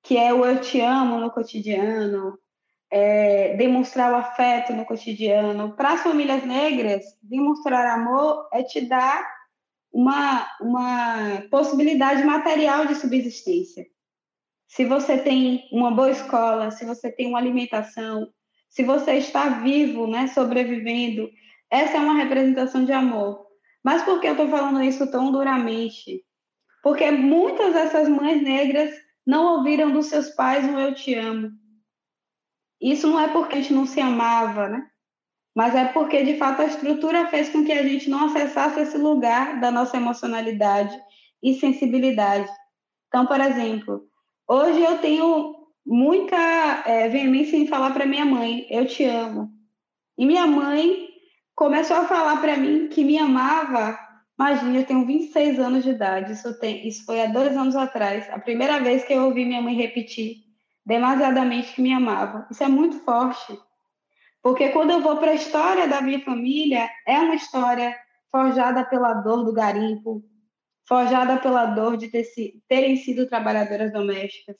[0.03, 2.37] Que é o eu te amo no cotidiano,
[2.93, 5.75] é, demonstrar o afeto no cotidiano.
[5.75, 9.27] Para as famílias negras, demonstrar amor é te dar
[9.91, 13.83] uma, uma possibilidade material de subsistência.
[14.67, 18.27] Se você tem uma boa escola, se você tem uma alimentação,
[18.69, 21.31] se você está vivo, né, sobrevivendo,
[21.71, 23.43] essa é uma representação de amor.
[23.83, 26.23] Mas por que eu estou falando isso tão duramente?
[26.83, 28.93] Porque muitas dessas mães negras
[29.25, 31.62] não ouviram dos seus pais um eu te amo
[32.91, 34.85] isso não é porque a gente não se amava, né?
[35.55, 38.97] Mas é porque, de fato, a estrutura fez com que a gente não acessasse esse
[38.97, 40.99] lugar da nossa emocionalidade
[41.41, 42.49] e sensibilidade.
[43.07, 44.03] Então, por exemplo,
[44.47, 49.49] hoje eu tenho muita é, veemência em falar para minha mãe, eu te amo.
[50.17, 51.07] E minha mãe
[51.55, 53.97] começou a falar para mim que me amava.
[54.39, 58.27] Imagina, eu tenho 26 anos de idade, isso, tem, isso foi há dois anos atrás,
[58.31, 60.42] a primeira vez que eu ouvi minha mãe repetir
[60.85, 62.47] demasiadamente que me amava.
[62.51, 63.57] Isso é muito forte.
[64.41, 67.95] Porque quando eu vou para a história da minha família, é uma história
[68.29, 70.23] forjada pela dor do garimpo,
[70.87, 72.25] forjada pela dor de ter
[72.67, 74.57] terem sido trabalhadoras domésticas.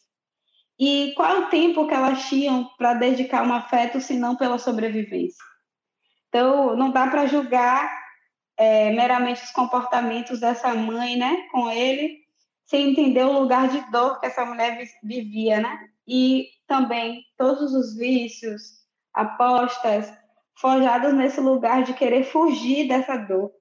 [0.79, 4.57] E qual é o tempo que elas tinham para dedicar um afeto, se não pela
[4.57, 5.43] sobrevivência?
[6.29, 7.91] Então, não dá para julgar
[8.57, 12.23] é, meramente os comportamentos dessa mãe, né, com ele,
[12.65, 15.89] sem entender o lugar de dor que essa mulher vivia, né?
[16.07, 18.61] E também todos os vícios,
[19.13, 20.11] apostas,
[20.59, 23.51] forjados nesse lugar de querer fugir dessa dor.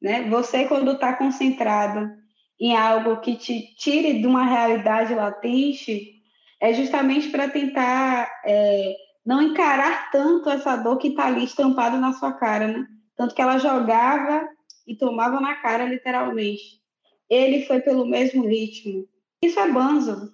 [0.00, 0.28] Né?
[0.28, 2.10] Você, quando está concentrado
[2.58, 6.22] em algo que te tire de uma realidade latente,
[6.60, 12.12] é justamente para tentar é, não encarar tanto essa dor que está ali estampada na
[12.12, 12.86] sua cara, né?
[13.16, 14.48] Tanto que ela jogava
[14.86, 16.80] e tomava na cara, literalmente.
[17.28, 19.08] Ele foi pelo mesmo ritmo.
[19.42, 20.32] Isso é banzo,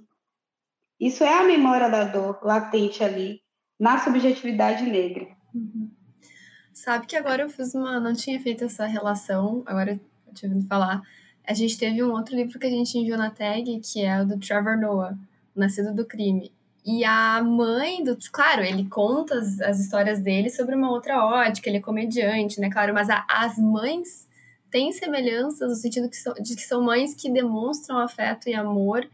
[1.01, 3.41] isso é a memória da dor latente ali,
[3.79, 5.29] na subjetividade negra.
[5.55, 5.91] Uhum.
[6.73, 8.01] Sabe que agora eu fiz uma.
[8.01, 11.03] Não tinha feito essa relação, agora eu te ouvindo falar.
[11.47, 14.27] A gente teve um outro livro que a gente enviou na tag, que é o
[14.27, 15.17] do Trevor Noah,
[15.55, 16.53] Nascido do Crime.
[16.85, 18.17] E a mãe do.
[18.33, 22.71] Claro, ele conta as, as histórias dele sobre uma outra ótica, ele é comediante, né?
[22.71, 24.29] Claro, mas a, as mães
[24.71, 29.09] têm semelhanças no sentido que são, de que são mães que demonstram afeto e amor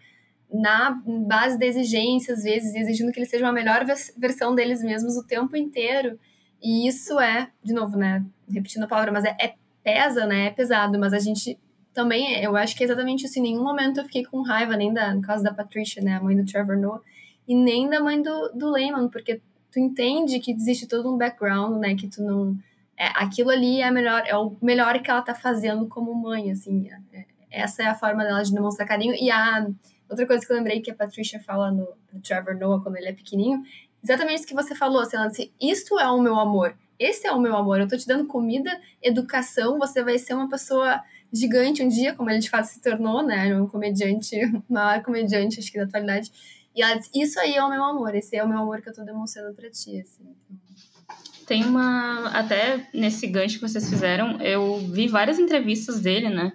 [0.55, 3.85] na base da exigência, às vezes, exigindo que eles sejam a melhor
[4.17, 6.19] versão deles mesmos o tempo inteiro.
[6.63, 10.51] E isso é, de novo, né, repetindo a palavra, mas é, é pesa, né, é
[10.51, 11.59] pesado, mas a gente
[11.93, 14.93] também, eu acho que é exatamente isso, em nenhum momento eu fiquei com raiva, nem
[14.93, 17.03] da, no caso da Patricia, né, a mãe do Trevor Noah,
[17.47, 21.79] e nem da mãe do, do Lehman, porque tu entende que existe todo um background,
[21.81, 22.57] né, que tu não...
[22.97, 26.89] É, aquilo ali é, melhor, é o melhor que ela tá fazendo como mãe, assim,
[27.13, 29.67] é, essa é a forma dela de demonstrar carinho, e a...
[30.09, 33.09] Outra coisa que eu lembrei que a Patricia fala no, no Trevor Noah quando ele
[33.09, 33.63] é pequenininho
[34.05, 35.51] exatamente isso que você falou, Celance.
[35.61, 36.77] Isto é o meu amor.
[36.99, 37.81] Esse é o meu amor.
[37.81, 38.71] Eu tô te dando comida,
[39.03, 43.23] educação, você vai ser uma pessoa gigante um dia, como ele de fato se tornou,
[43.23, 43.57] né?
[43.57, 44.37] Um comediante,
[44.69, 46.31] maior comediante, acho que da atualidade.
[46.77, 48.89] E ela disse, isso aí é o meu amor, esse é o meu amor que
[48.89, 50.25] eu tô demonstrando pra ti, assim.
[51.47, 52.29] Tem uma.
[52.31, 56.53] Até nesse gancho que vocês fizeram, eu vi várias entrevistas dele, né?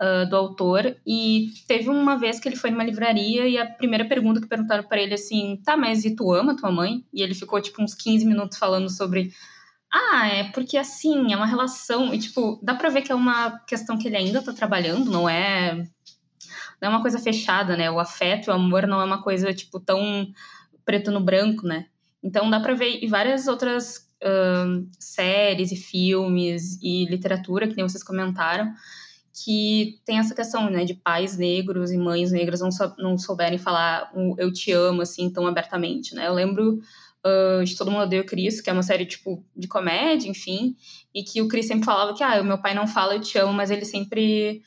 [0.00, 0.96] Uh, do autor.
[1.06, 4.84] E teve uma vez que ele foi numa livraria e a primeira pergunta que perguntaram
[4.84, 7.04] para ele assim: tá, mas e tu ama tua mãe?
[7.12, 9.32] E ele ficou tipo uns 15 minutos falando sobre.
[9.92, 12.12] Ah, é porque assim, é uma relação.
[12.12, 15.28] E tipo, dá pra ver que é uma questão que ele ainda tá trabalhando, não
[15.28, 15.76] é.
[16.80, 17.90] Não é uma coisa fechada, né?
[17.90, 20.28] O afeto, o amor não é uma coisa, tipo, tão
[20.84, 21.86] preto no branco, né?
[22.22, 27.88] Então dá pra ver e várias outras uh, séries e filmes e literatura, que nem
[27.88, 28.72] vocês comentaram,
[29.44, 33.58] que tem essa questão, né, de pais negros e mães negras não, sou, não souberem
[33.58, 36.26] falar eu te amo, assim, tão abertamente, né?
[36.26, 36.80] Eu lembro
[37.24, 40.74] uh, de Todo Mundo Odeia o Chris, que é uma série, tipo, de comédia, enfim,
[41.14, 43.36] e que o Chris sempre falava que, ah, o meu pai não fala eu te
[43.38, 44.62] amo, mas ele sempre...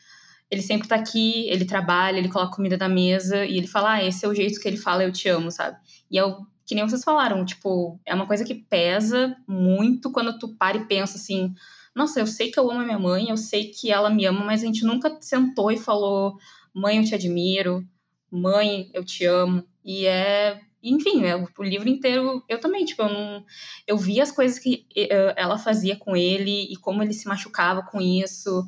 [0.52, 4.04] Ele sempre tá aqui, ele trabalha, ele coloca comida na mesa, e ele fala, ah,
[4.04, 5.78] esse é o jeito que ele fala eu te amo, sabe?
[6.10, 10.40] E é o que nem vocês falaram, tipo, é uma coisa que pesa muito quando
[10.40, 11.54] tu para e pensa assim
[11.96, 14.44] nossa, eu sei que eu amo a minha mãe, eu sei que ela me ama,
[14.46, 16.38] mas a gente nunca sentou e falou,
[16.74, 17.86] mãe, eu te admiro,
[18.32, 19.64] mãe, eu te amo.
[19.84, 23.46] E é, enfim, é, o livro inteiro, eu também, tipo, eu não,
[23.88, 27.84] eu vi as coisas que uh, ela fazia com ele e como ele se machucava
[27.84, 28.62] com isso.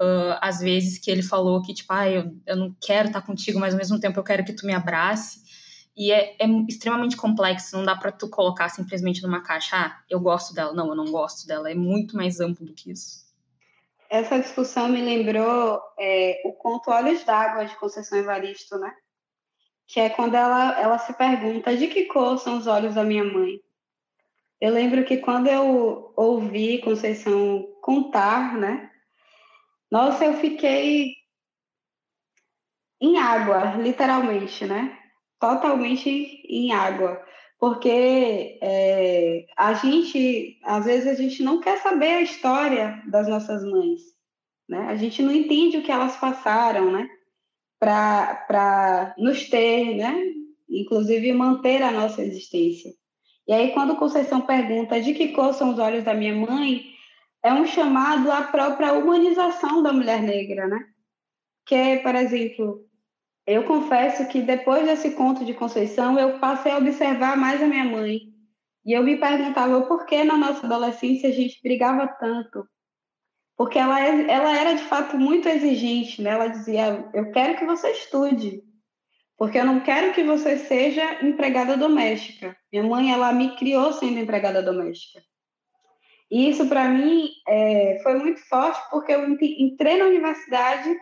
[0.00, 3.58] Uh, às vezes que ele falou que, tipo, ah, eu, eu não quero estar contigo,
[3.58, 5.40] mas ao mesmo tempo eu quero que tu me abrace.
[5.96, 10.20] E é, é extremamente complexo, não dá para tu colocar simplesmente numa caixa, ah, eu
[10.20, 10.74] gosto dela.
[10.74, 11.70] Não, eu não gosto dela.
[11.70, 13.24] É muito mais amplo do que isso.
[14.10, 18.92] Essa discussão me lembrou é, o conto Olhos d'Água de Conceição Evaristo, né?
[19.86, 23.24] Que é quando ela, ela se pergunta de que cor são os olhos da minha
[23.24, 23.58] mãe.
[24.60, 28.90] Eu lembro que quando eu ouvi Conceição contar, né?
[29.90, 31.14] Nossa, eu fiquei
[33.00, 35.05] em água, literalmente, né?
[35.38, 36.08] Totalmente
[36.48, 37.22] em água,
[37.58, 43.64] porque é, a gente, às vezes, a gente não quer saber a história das nossas
[43.64, 44.00] mães,
[44.68, 44.86] né?
[44.88, 47.08] A gente não entende o que elas passaram, né?
[47.78, 50.14] Para nos ter, né?
[50.68, 52.92] Inclusive manter a nossa existência.
[53.48, 56.84] E aí, quando Conceição pergunta de que cor são os olhos da minha mãe,
[57.42, 60.84] é um chamado à própria humanização da mulher negra, né?
[61.64, 62.85] Que, por exemplo,
[63.46, 67.84] eu confesso que depois desse conto de Conceição, eu passei a observar mais a minha
[67.84, 68.22] mãe.
[68.84, 72.66] E eu me perguntava por que na nossa adolescência a gente brigava tanto.
[73.56, 76.30] Porque ela, ela era de fato muito exigente, né?
[76.30, 78.62] Ela dizia: Eu quero que você estude,
[79.38, 82.56] porque eu não quero que você seja empregada doméstica.
[82.72, 85.22] Minha mãe, ela me criou sendo empregada doméstica.
[86.30, 90.94] E isso, para mim, é, foi muito forte, porque eu entrei na universidade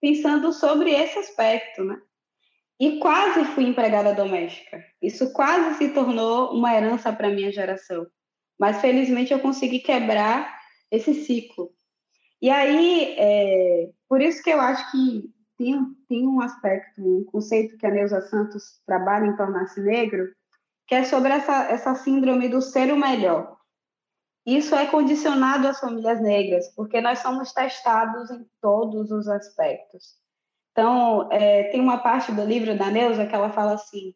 [0.00, 2.00] pensando sobre esse aspecto, né?
[2.78, 4.82] E quase fui empregada doméstica.
[5.02, 8.06] Isso quase se tornou uma herança para minha geração.
[8.58, 10.58] Mas felizmente eu consegui quebrar
[10.90, 11.70] esse ciclo.
[12.40, 17.76] E aí, é, por isso que eu acho que tem, tem um aspecto, um conceito
[17.76, 20.32] que a Neuza Santos trabalha em Tornar-se Negro,
[20.86, 23.59] que é sobre essa, essa síndrome do ser o melhor.
[24.46, 30.14] Isso é condicionado às famílias negras, porque nós somos testados em todos os aspectos.
[30.72, 34.14] Então, é, tem uma parte do livro da Neuza que ela fala assim: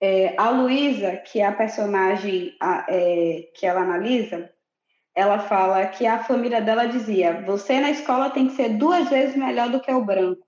[0.00, 4.50] é, a Luísa, que é a personagem a, é, que ela analisa,
[5.14, 9.36] ela fala que a família dela dizia: você na escola tem que ser duas vezes
[9.36, 10.46] melhor do que o branco.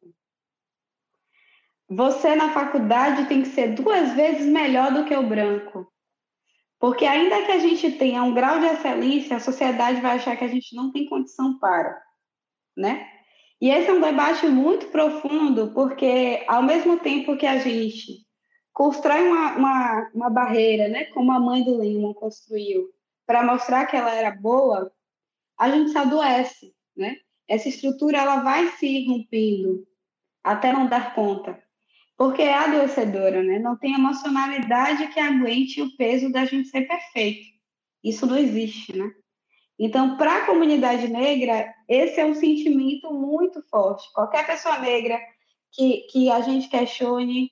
[1.88, 5.91] Você na faculdade tem que ser duas vezes melhor do que o branco.
[6.82, 10.42] Porque ainda que a gente tenha um grau de excelência, a sociedade vai achar que
[10.42, 12.02] a gente não tem condição para,
[12.76, 13.08] né?
[13.60, 18.26] E esse é um debate muito profundo, porque ao mesmo tempo que a gente
[18.72, 22.88] constrói uma, uma, uma barreira, né, como a mãe do Lehman construiu,
[23.24, 24.92] para mostrar que ela era boa,
[25.56, 27.14] a gente se adoece, né?
[27.46, 29.86] Essa estrutura ela vai se rompendo
[30.42, 31.61] até não dar conta,
[32.22, 33.58] porque é adoecedora, né?
[33.58, 37.48] Não tem emocionalidade que aguente o peso da gente ser perfeito.
[38.04, 39.10] Isso não existe, né?
[39.76, 44.08] Então, para a comunidade negra, esse é um sentimento muito forte.
[44.12, 45.18] Qualquer pessoa negra
[45.72, 47.50] que, que a gente questione,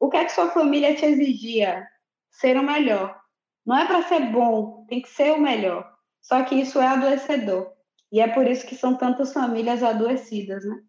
[0.00, 1.86] o que é que sua família te exigia?
[2.32, 3.16] Ser o melhor.
[3.64, 5.88] Não é para ser bom, tem que ser o melhor.
[6.20, 7.70] Só que isso é adoecedor.
[8.10, 10.80] E é por isso que são tantas famílias adoecidas, né?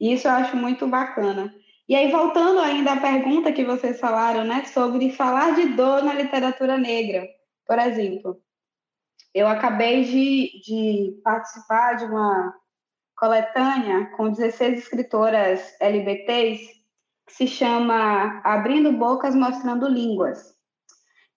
[0.00, 1.54] E isso eu acho muito bacana.
[1.86, 6.14] E aí, voltando ainda à pergunta que vocês falaram, né, sobre falar de dor na
[6.14, 7.28] literatura negra,
[7.66, 8.40] por exemplo.
[9.34, 12.54] Eu acabei de, de participar de uma
[13.16, 16.72] coletânea com 16 escritoras LBTs
[17.26, 20.54] que se chama Abrindo Bocas Mostrando Línguas.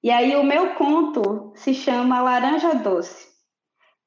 [0.02, 3.28] E aí o meu conto se chama Laranja Doce.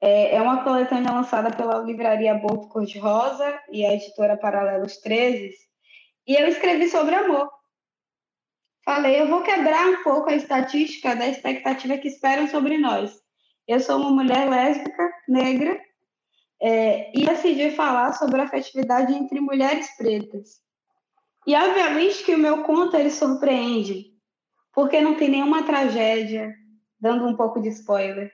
[0.01, 5.70] É, é uma coletânea lançada pela livraria Boto Cor-de-Rosa e a editora Paralelos 13.
[6.31, 7.51] E eu escrevi sobre amor.
[8.85, 13.13] Falei, eu vou quebrar um pouco a estatística da expectativa que esperam sobre nós.
[13.67, 15.83] Eu sou uma mulher lésbica, negra,
[16.63, 20.61] é, e decidi falar sobre a afetividade entre mulheres pretas.
[21.49, 24.15] E obviamente que o meu conto ele surpreende,
[24.73, 26.55] porque não tem nenhuma tragédia,
[27.01, 28.33] dando um pouco de spoiler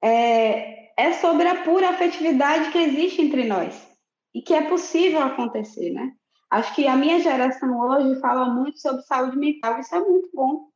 [0.00, 3.84] é, é sobre a pura afetividade que existe entre nós
[4.32, 6.14] e que é possível acontecer, né?
[6.50, 10.68] Acho que a minha geração hoje fala muito sobre saúde mental, isso é muito bom.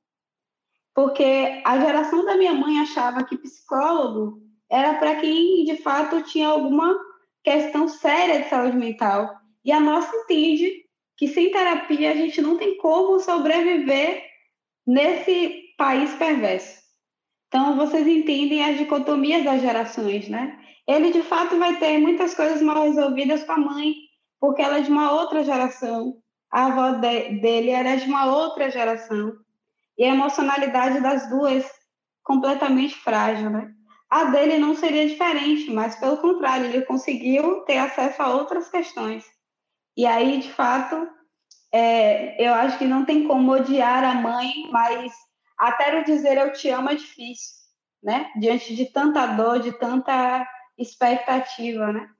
[0.94, 6.48] Porque a geração da minha mãe achava que psicólogo era para quem de fato tinha
[6.48, 6.96] alguma
[7.42, 9.28] questão séria de saúde mental.
[9.64, 10.84] E a nossa entende
[11.16, 14.22] que sem terapia a gente não tem como sobreviver
[14.86, 16.82] nesse país perverso.
[17.48, 20.58] Então, vocês entendem as dicotomias das gerações, né?
[20.86, 23.94] Ele, de fato, vai ter muitas coisas mal resolvidas com a mãe,
[24.44, 26.18] porque ela é de uma outra geração.
[26.52, 29.32] A avó de, dele era de uma outra geração.
[29.96, 31.64] E a emocionalidade das duas
[32.22, 33.72] completamente frágil, né?
[34.10, 39.24] A dele não seria diferente, mas, pelo contrário, ele conseguiu ter acesso a outras questões.
[39.96, 41.08] E aí, de fato,
[41.72, 45.10] é, eu acho que não tem como odiar a mãe, mas
[45.58, 47.54] até o dizer eu te amo é difícil,
[48.02, 48.30] né?
[48.38, 52.13] Diante de tanta dor, de tanta expectativa, né?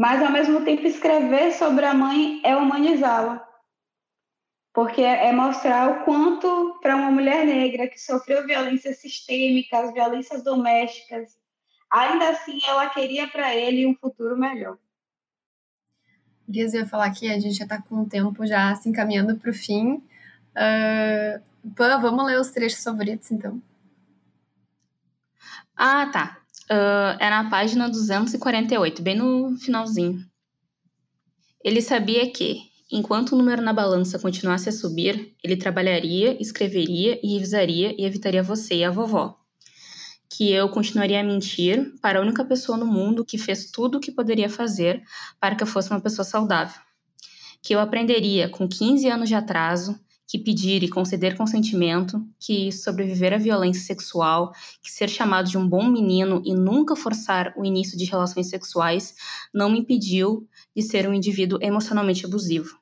[0.00, 3.46] Mas ao mesmo tempo escrever sobre a mãe é humanizá-la.
[4.72, 11.36] Porque é mostrar o quanto para uma mulher negra que sofreu violências sistêmicas, violências domésticas,
[11.90, 14.78] ainda assim ela queria para ele um futuro melhor.
[16.48, 19.36] Liz, eu ia falar que a gente já está com o tempo já se encaminhando
[19.36, 20.02] para o fim.
[20.56, 23.60] Uh, Pan, vamos ler os trechos favoritos, então.
[25.76, 26.39] Ah, tá.
[26.70, 30.24] Uh, é na página 248, bem no finalzinho.
[31.62, 37.34] Ele sabia que, enquanto o número na balança continuasse a subir, ele trabalharia, escreveria e
[37.34, 39.36] revisaria e evitaria você e a vovó.
[40.28, 44.00] Que eu continuaria a mentir para a única pessoa no mundo que fez tudo o
[44.00, 45.02] que poderia fazer
[45.40, 46.80] para que eu fosse uma pessoa saudável.
[47.60, 49.98] Que eu aprenderia, com 15 anos de atraso,
[50.30, 55.68] que pedir e conceder consentimento, que sobreviver à violência sexual, que ser chamado de um
[55.68, 59.16] bom menino e nunca forçar o início de relações sexuais
[59.52, 62.78] não me impediu de ser um indivíduo emocionalmente abusivo.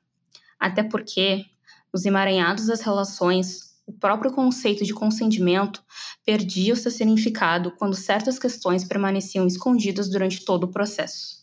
[0.59, 1.43] Até porque,
[1.91, 5.83] nos emaranhados das relações, o próprio conceito de consentimento
[6.23, 11.38] perdia o seu significado quando certas questões permaneciam escondidas durante todo o processo.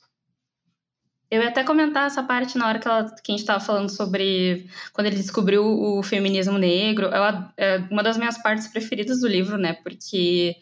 [1.30, 3.88] Eu ia até comentar essa parte na hora que, ela, que a gente estava falando
[3.88, 7.06] sobre quando ele descobriu o feminismo negro.
[7.06, 9.72] Ela, é uma das minhas partes preferidas do livro, né?
[9.72, 10.54] Porque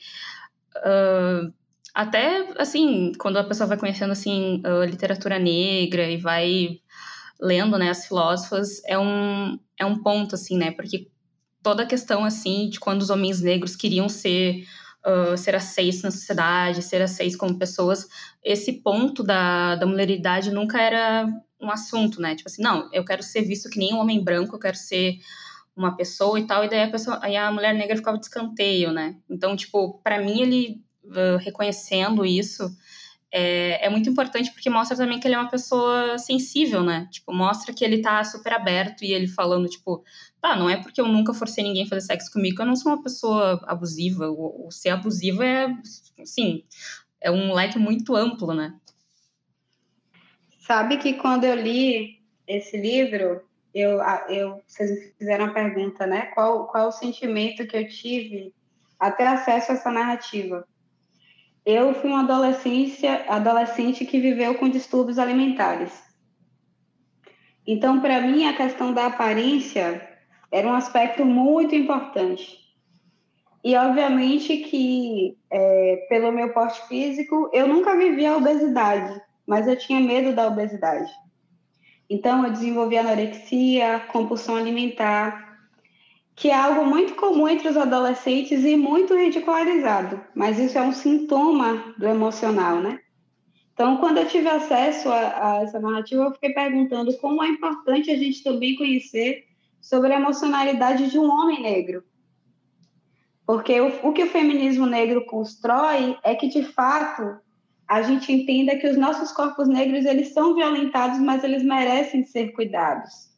[0.77, 1.53] uh,
[1.95, 6.81] até, assim, quando a pessoa vai conhecendo, assim, a literatura negra e vai
[7.41, 10.71] lendo, né, as filósofas, é um, é um ponto, assim, né?
[10.71, 11.09] Porque
[11.63, 14.65] toda a questão, assim, de quando os homens negros queriam ser
[15.37, 18.09] ser aceitos na sociedade, ser aceitos como pessoas,
[18.43, 21.27] esse ponto da, da mulheridade nunca era
[21.61, 22.35] um assunto, né?
[22.35, 25.19] Tipo assim, não, eu quero ser visto que nem um homem branco, eu quero ser
[25.77, 28.93] uma pessoa e tal, e daí a, pessoa, aí a mulher negra ficava de escanteio,
[28.93, 29.17] né?
[29.29, 32.71] Então, tipo, para mim, ele uh, reconhecendo isso,
[33.37, 37.09] é, é, muito importante porque mostra também que ele é uma pessoa sensível, né?
[37.11, 40.05] Tipo, mostra que ele tá super aberto e ele falando, tipo,
[40.41, 42.93] tá, não é porque eu nunca forcei ninguém a fazer sexo comigo, eu não sou
[42.93, 44.31] uma pessoa abusiva.
[44.31, 45.67] O, o ser abusivo é,
[46.23, 46.63] assim,
[47.21, 48.73] é um leque muito amplo, né?
[50.61, 53.43] Sabe que quando eu li esse livro,
[53.75, 56.27] eu, eu, vocês fizeram a pergunta, né?
[56.27, 58.55] Qual, qual o sentimento que eu tive
[59.01, 60.65] a ter acesso a essa narrativa?
[61.65, 65.93] Eu fui uma adolescência, adolescente que viveu com distúrbios alimentares.
[67.67, 70.07] Então, para mim, a questão da aparência
[70.53, 72.59] era um aspecto muito importante.
[73.65, 79.75] E, obviamente, que é, pelo meu porte físico, eu nunca vivi a obesidade, mas eu
[79.75, 81.11] tinha medo da obesidade.
[82.11, 85.54] Então, eu desenvolvi anorexia, compulsão alimentar,
[86.37, 90.93] que é algo muito comum entre os adolescentes e muito ridicularizado, mas isso é um
[90.93, 93.01] sintoma do emocional, né?
[93.73, 98.11] Então, quando eu tive acesso a, a, essa narrativa, eu fiquei perguntando como é importante
[98.11, 99.45] a gente também conhecer
[99.81, 102.05] sobre a emocionalidade de um homem negro.
[103.47, 107.39] Porque o, o que o feminismo negro constrói é que, de fato,
[107.87, 112.53] a gente entenda que os nossos corpos negros eles são violentados, mas eles merecem ser
[112.53, 113.29] cuidados.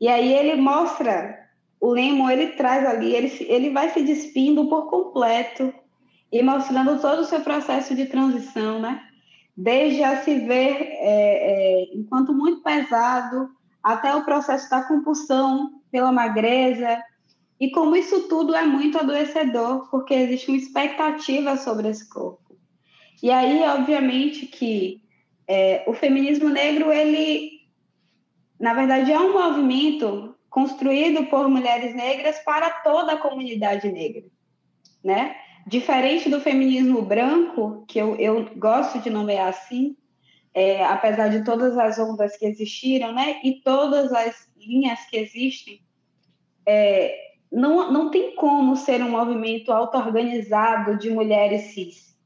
[0.00, 1.38] E aí ele mostra
[1.80, 5.72] o Lemo ele traz ali, ele, ele vai se despindo por completo
[6.30, 9.02] e mostrando todo o seu processo de transição, né?
[9.56, 13.48] Desde a se ver é, é, enquanto muito pesado,
[13.82, 17.02] até o processo da compulsão pela magreza,
[17.58, 22.56] e como isso tudo é muito adoecedor, porque existe uma expectativa sobre esse corpo.
[23.22, 25.02] E aí, obviamente, que
[25.46, 27.50] é, o feminismo negro, ele,
[28.58, 34.24] na verdade, é um movimento construído por mulheres negras para toda a comunidade negra,
[35.02, 35.36] né?
[35.66, 39.96] Diferente do feminismo branco, que eu, eu gosto de nomear assim,
[40.52, 43.40] é, apesar de todas as ondas que existiram, né?
[43.44, 45.80] E todas as linhas que existem,
[46.66, 47.14] é,
[47.52, 52.18] não, não tem como ser um movimento auto-organizado de mulheres cis.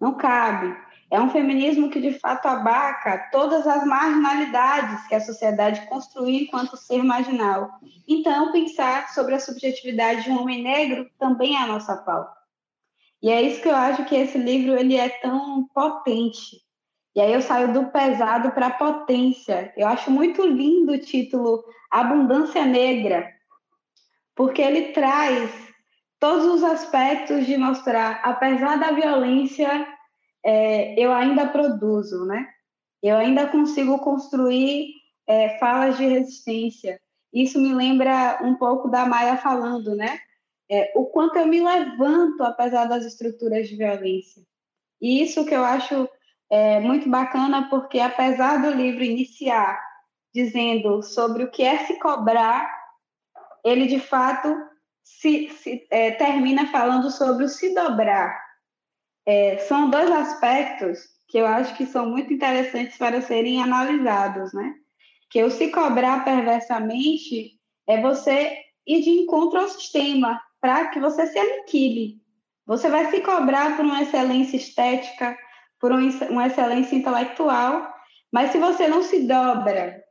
[0.00, 0.74] Não cabe.
[1.10, 6.76] É um feminismo que, de fato, abarca todas as marginalidades que a sociedade construiu enquanto
[6.76, 7.70] ser marginal.
[8.08, 12.34] Então, pensar sobre a subjetividade de um homem negro também é a nossa pauta.
[13.22, 16.60] E é isso que eu acho que esse livro ele é tão potente.
[17.14, 19.72] E aí eu saio do pesado para a potência.
[19.76, 23.26] Eu acho muito lindo o título Abundância Negra,
[24.34, 25.50] porque ele traz
[26.20, 29.86] todos os aspectos de mostrar, apesar da violência
[30.46, 32.46] é, eu ainda produzo, né?
[33.02, 34.94] Eu ainda consigo construir
[35.26, 37.00] é, falas de resistência.
[37.32, 40.20] Isso me lembra um pouco da Maia falando, né?
[40.70, 44.42] É, o quanto eu me levanto apesar das estruturas de violência.
[45.00, 46.08] E isso que eu acho
[46.48, 49.80] é, muito bacana, porque apesar do livro iniciar
[50.32, 52.72] dizendo sobre o que é se cobrar,
[53.64, 54.54] ele de fato
[55.02, 58.45] se, se é, termina falando sobre o se dobrar,
[59.26, 64.74] é, são dois aspectos que eu acho que são muito interessantes para serem analisados, né?
[65.28, 67.58] Que o se cobrar perversamente
[67.88, 68.56] é você
[68.86, 72.22] ir de encontro ao sistema para que você se aniquile.
[72.64, 75.36] Você vai se cobrar por uma excelência estética,
[75.80, 77.92] por uma excelência intelectual,
[78.32, 80.02] mas se você não se dobra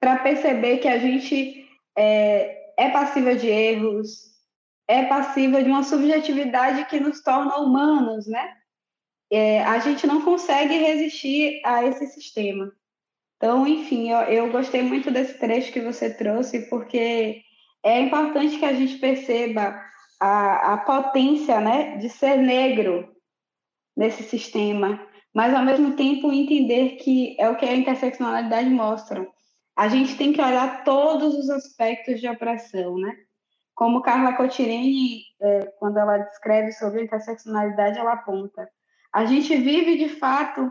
[0.00, 1.66] para perceber que a gente
[1.96, 4.37] é, é passível de erros,
[4.88, 8.54] é passível de uma subjetividade que nos torna humanos, né?
[9.30, 12.72] É, a gente não consegue resistir a esse sistema.
[13.36, 17.42] Então, enfim, eu, eu gostei muito desse trecho que você trouxe, porque
[17.84, 19.78] é importante que a gente perceba
[20.18, 23.14] a, a potência né, de ser negro
[23.94, 29.28] nesse sistema, mas ao mesmo tempo entender que é o que a interseccionalidade mostra.
[29.76, 33.14] A gente tem que olhar todos os aspectos de opressão, né?
[33.78, 38.68] Como Carla Cotirene, é, quando ela descreve sobre a interseccionalidade, ela aponta.
[39.12, 40.68] A gente vive de fato,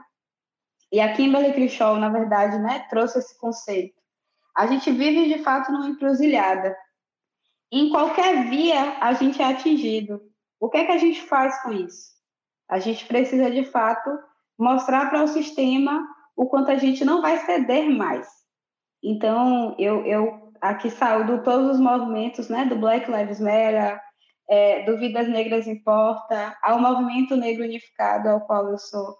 [0.91, 3.95] e a Kimberly Crenshaw, na verdade, né, trouxe esse conceito.
[4.53, 6.75] A gente vive de fato numa encruzilhada.
[7.71, 10.21] Em qualquer via, a gente é atingido.
[10.59, 12.09] O que é que a gente faz com isso?
[12.67, 14.09] A gente precisa, de fato,
[14.59, 16.05] mostrar para o sistema
[16.35, 18.27] o quanto a gente não vai ceder mais.
[19.01, 23.99] Então, eu, eu aqui saúdo todos os movimentos, né, do Black Lives Matter,
[24.49, 29.17] é, do Vidas Negras Importa, ao Movimento Negro Unificado, ao qual eu sou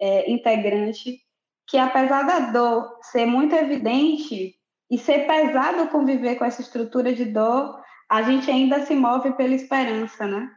[0.00, 1.18] é, integrante,
[1.66, 4.54] que apesar da dor ser muito evidente
[4.90, 7.78] e ser pesado conviver com essa estrutura de dor,
[8.08, 10.48] a gente ainda se move pela esperança, né?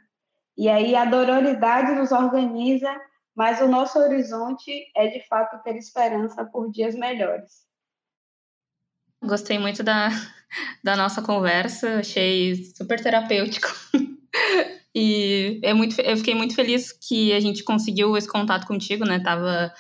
[0.58, 2.96] E aí a dororidade nos organiza
[3.36, 7.66] mas o nosso horizonte é de fato ter esperança por dias melhores.
[9.24, 10.10] Gostei muito da,
[10.84, 13.68] da nossa conversa, achei super terapêutico.
[14.96, 19.20] e é muito, eu fiquei muito feliz que a gente conseguiu esse contato contigo, né?
[19.20, 19.72] Tava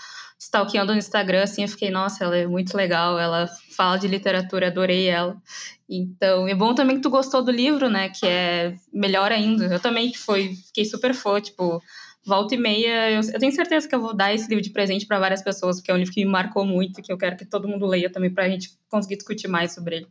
[0.41, 4.67] stalkeando no Instagram, assim, eu fiquei, nossa, ela é muito legal, ela fala de literatura,
[4.67, 5.39] adorei ela.
[5.87, 9.65] Então, é bom também que tu gostou do livro, né, que é melhor ainda.
[9.65, 11.79] Eu também foi, fiquei super fã, tipo,
[12.25, 15.05] volta e meia, eu, eu tenho certeza que eu vou dar esse livro de presente
[15.05, 17.45] para várias pessoas, porque é um livro que me marcou muito, que eu quero que
[17.45, 20.07] todo mundo leia também para a gente conseguir discutir mais sobre ele.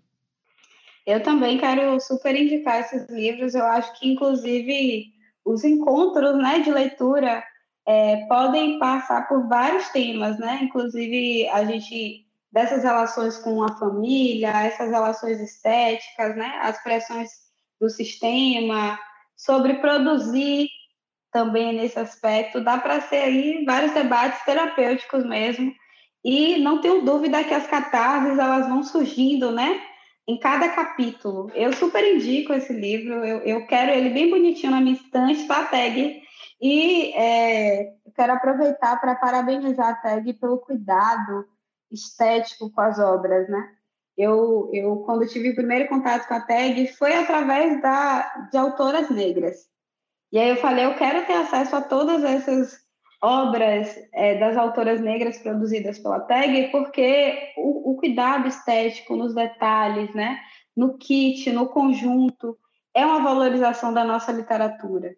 [1.06, 5.06] Eu também quero super indicar esses livros, eu acho que, inclusive,
[5.44, 7.42] os encontros, né, de leitura
[7.86, 10.60] é, podem passar por vários temas, né?
[10.62, 16.58] Inclusive a gente dessas relações com a família, essas relações estéticas, né?
[16.62, 17.30] As pressões
[17.80, 18.98] do sistema,
[19.36, 20.68] sobre produzir
[21.32, 25.72] também nesse aspecto, dá para ser aí vários debates terapêuticos mesmo.
[26.24, 29.80] E não tenho dúvida que as catarses elas vão surgindo, né?
[30.28, 31.50] Em cada capítulo.
[31.54, 35.64] Eu super indico esse livro, eu, eu quero ele bem bonitinho na minha estante, tá,
[35.64, 36.20] Tag?
[36.60, 41.46] E é, quero aproveitar para parabenizar a TAG pelo cuidado
[41.90, 43.72] estético com as obras, né?
[44.16, 49.08] Eu, eu quando tive o primeiro contato com a TAG, foi através da, de autoras
[49.08, 49.70] negras.
[50.32, 52.78] E aí eu falei, eu quero ter acesso a todas essas
[53.22, 60.14] obras é, das autoras negras produzidas pela TAG, porque o, o cuidado estético nos detalhes,
[60.14, 60.38] né?
[60.76, 62.56] No kit, no conjunto,
[62.94, 65.14] é uma valorização da nossa literatura.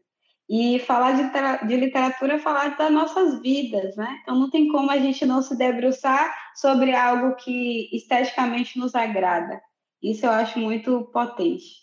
[0.49, 4.19] E falar de, de literatura é falar das nossas vidas, né?
[4.23, 9.61] Então não tem como a gente não se debruçar sobre algo que esteticamente nos agrada.
[10.03, 11.83] Isso eu acho muito potente.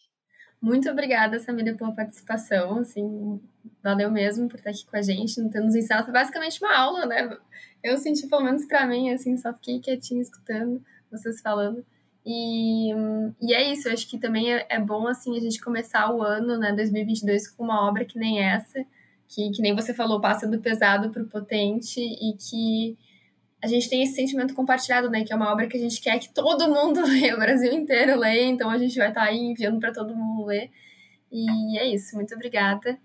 [0.61, 2.79] Muito obrigada, Samira, pela participação.
[2.79, 3.39] Assim,
[3.81, 6.03] valeu mesmo por estar aqui com a gente, não nos ensinado.
[6.03, 7.37] Foi basicamente uma aula, né?
[7.83, 11.83] Eu senti, pelo menos para mim, assim, só fiquei quietinha escutando vocês falando.
[12.25, 12.91] E,
[13.41, 16.21] e é isso, eu acho que também é, é, bom assim a gente começar o
[16.21, 18.85] ano, né, 2022, com uma obra que nem essa,
[19.27, 22.97] que, que nem você falou, passa do pesado para o potente e que
[23.61, 26.17] a gente tem esse sentimento compartilhado, né, que é uma obra que a gente quer
[26.19, 29.37] que todo mundo leia, o Brasil inteiro leia, então a gente vai estar tá aí
[29.37, 30.69] enviando para todo mundo ler.
[31.31, 32.97] E é isso, muito obrigada.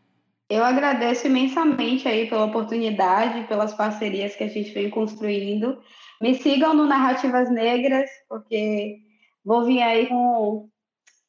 [0.49, 5.79] Eu agradeço imensamente aí pela oportunidade, pelas parcerias que a gente vem construindo.
[6.21, 8.99] Me sigam no Narrativas Negras, porque
[9.45, 10.69] vou vir aí com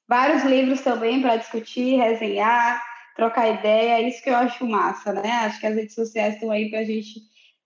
[0.08, 2.82] vários livros também para discutir, resenhar,
[3.16, 4.00] trocar ideia.
[4.00, 5.32] É isso que eu acho massa, né?
[5.32, 7.22] Acho que as redes sociais estão aí para a gente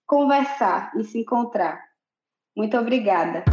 [0.10, 1.80] conversar e se encontrar.
[2.58, 3.44] Muito obrigada.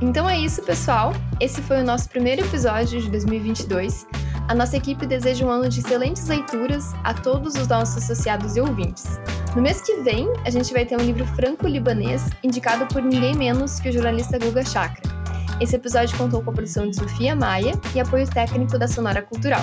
[0.00, 1.12] Então é isso, pessoal.
[1.38, 4.06] Esse foi o nosso primeiro episódio de 2022.
[4.48, 8.62] A nossa equipe deseja um ano de excelentes leituras a todos os nossos associados e
[8.62, 9.20] ouvintes.
[9.54, 13.78] No mês que vem, a gente vai ter um livro franco-libanês indicado por ninguém menos
[13.78, 15.19] que o jornalista Guga Chakra.
[15.60, 19.60] Esse episódio contou com a produção de Sofia Maia e apoio técnico da Sonora Cultural.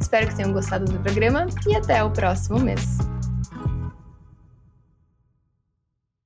[0.00, 2.98] Espero que tenham gostado do programa e até o próximo mês.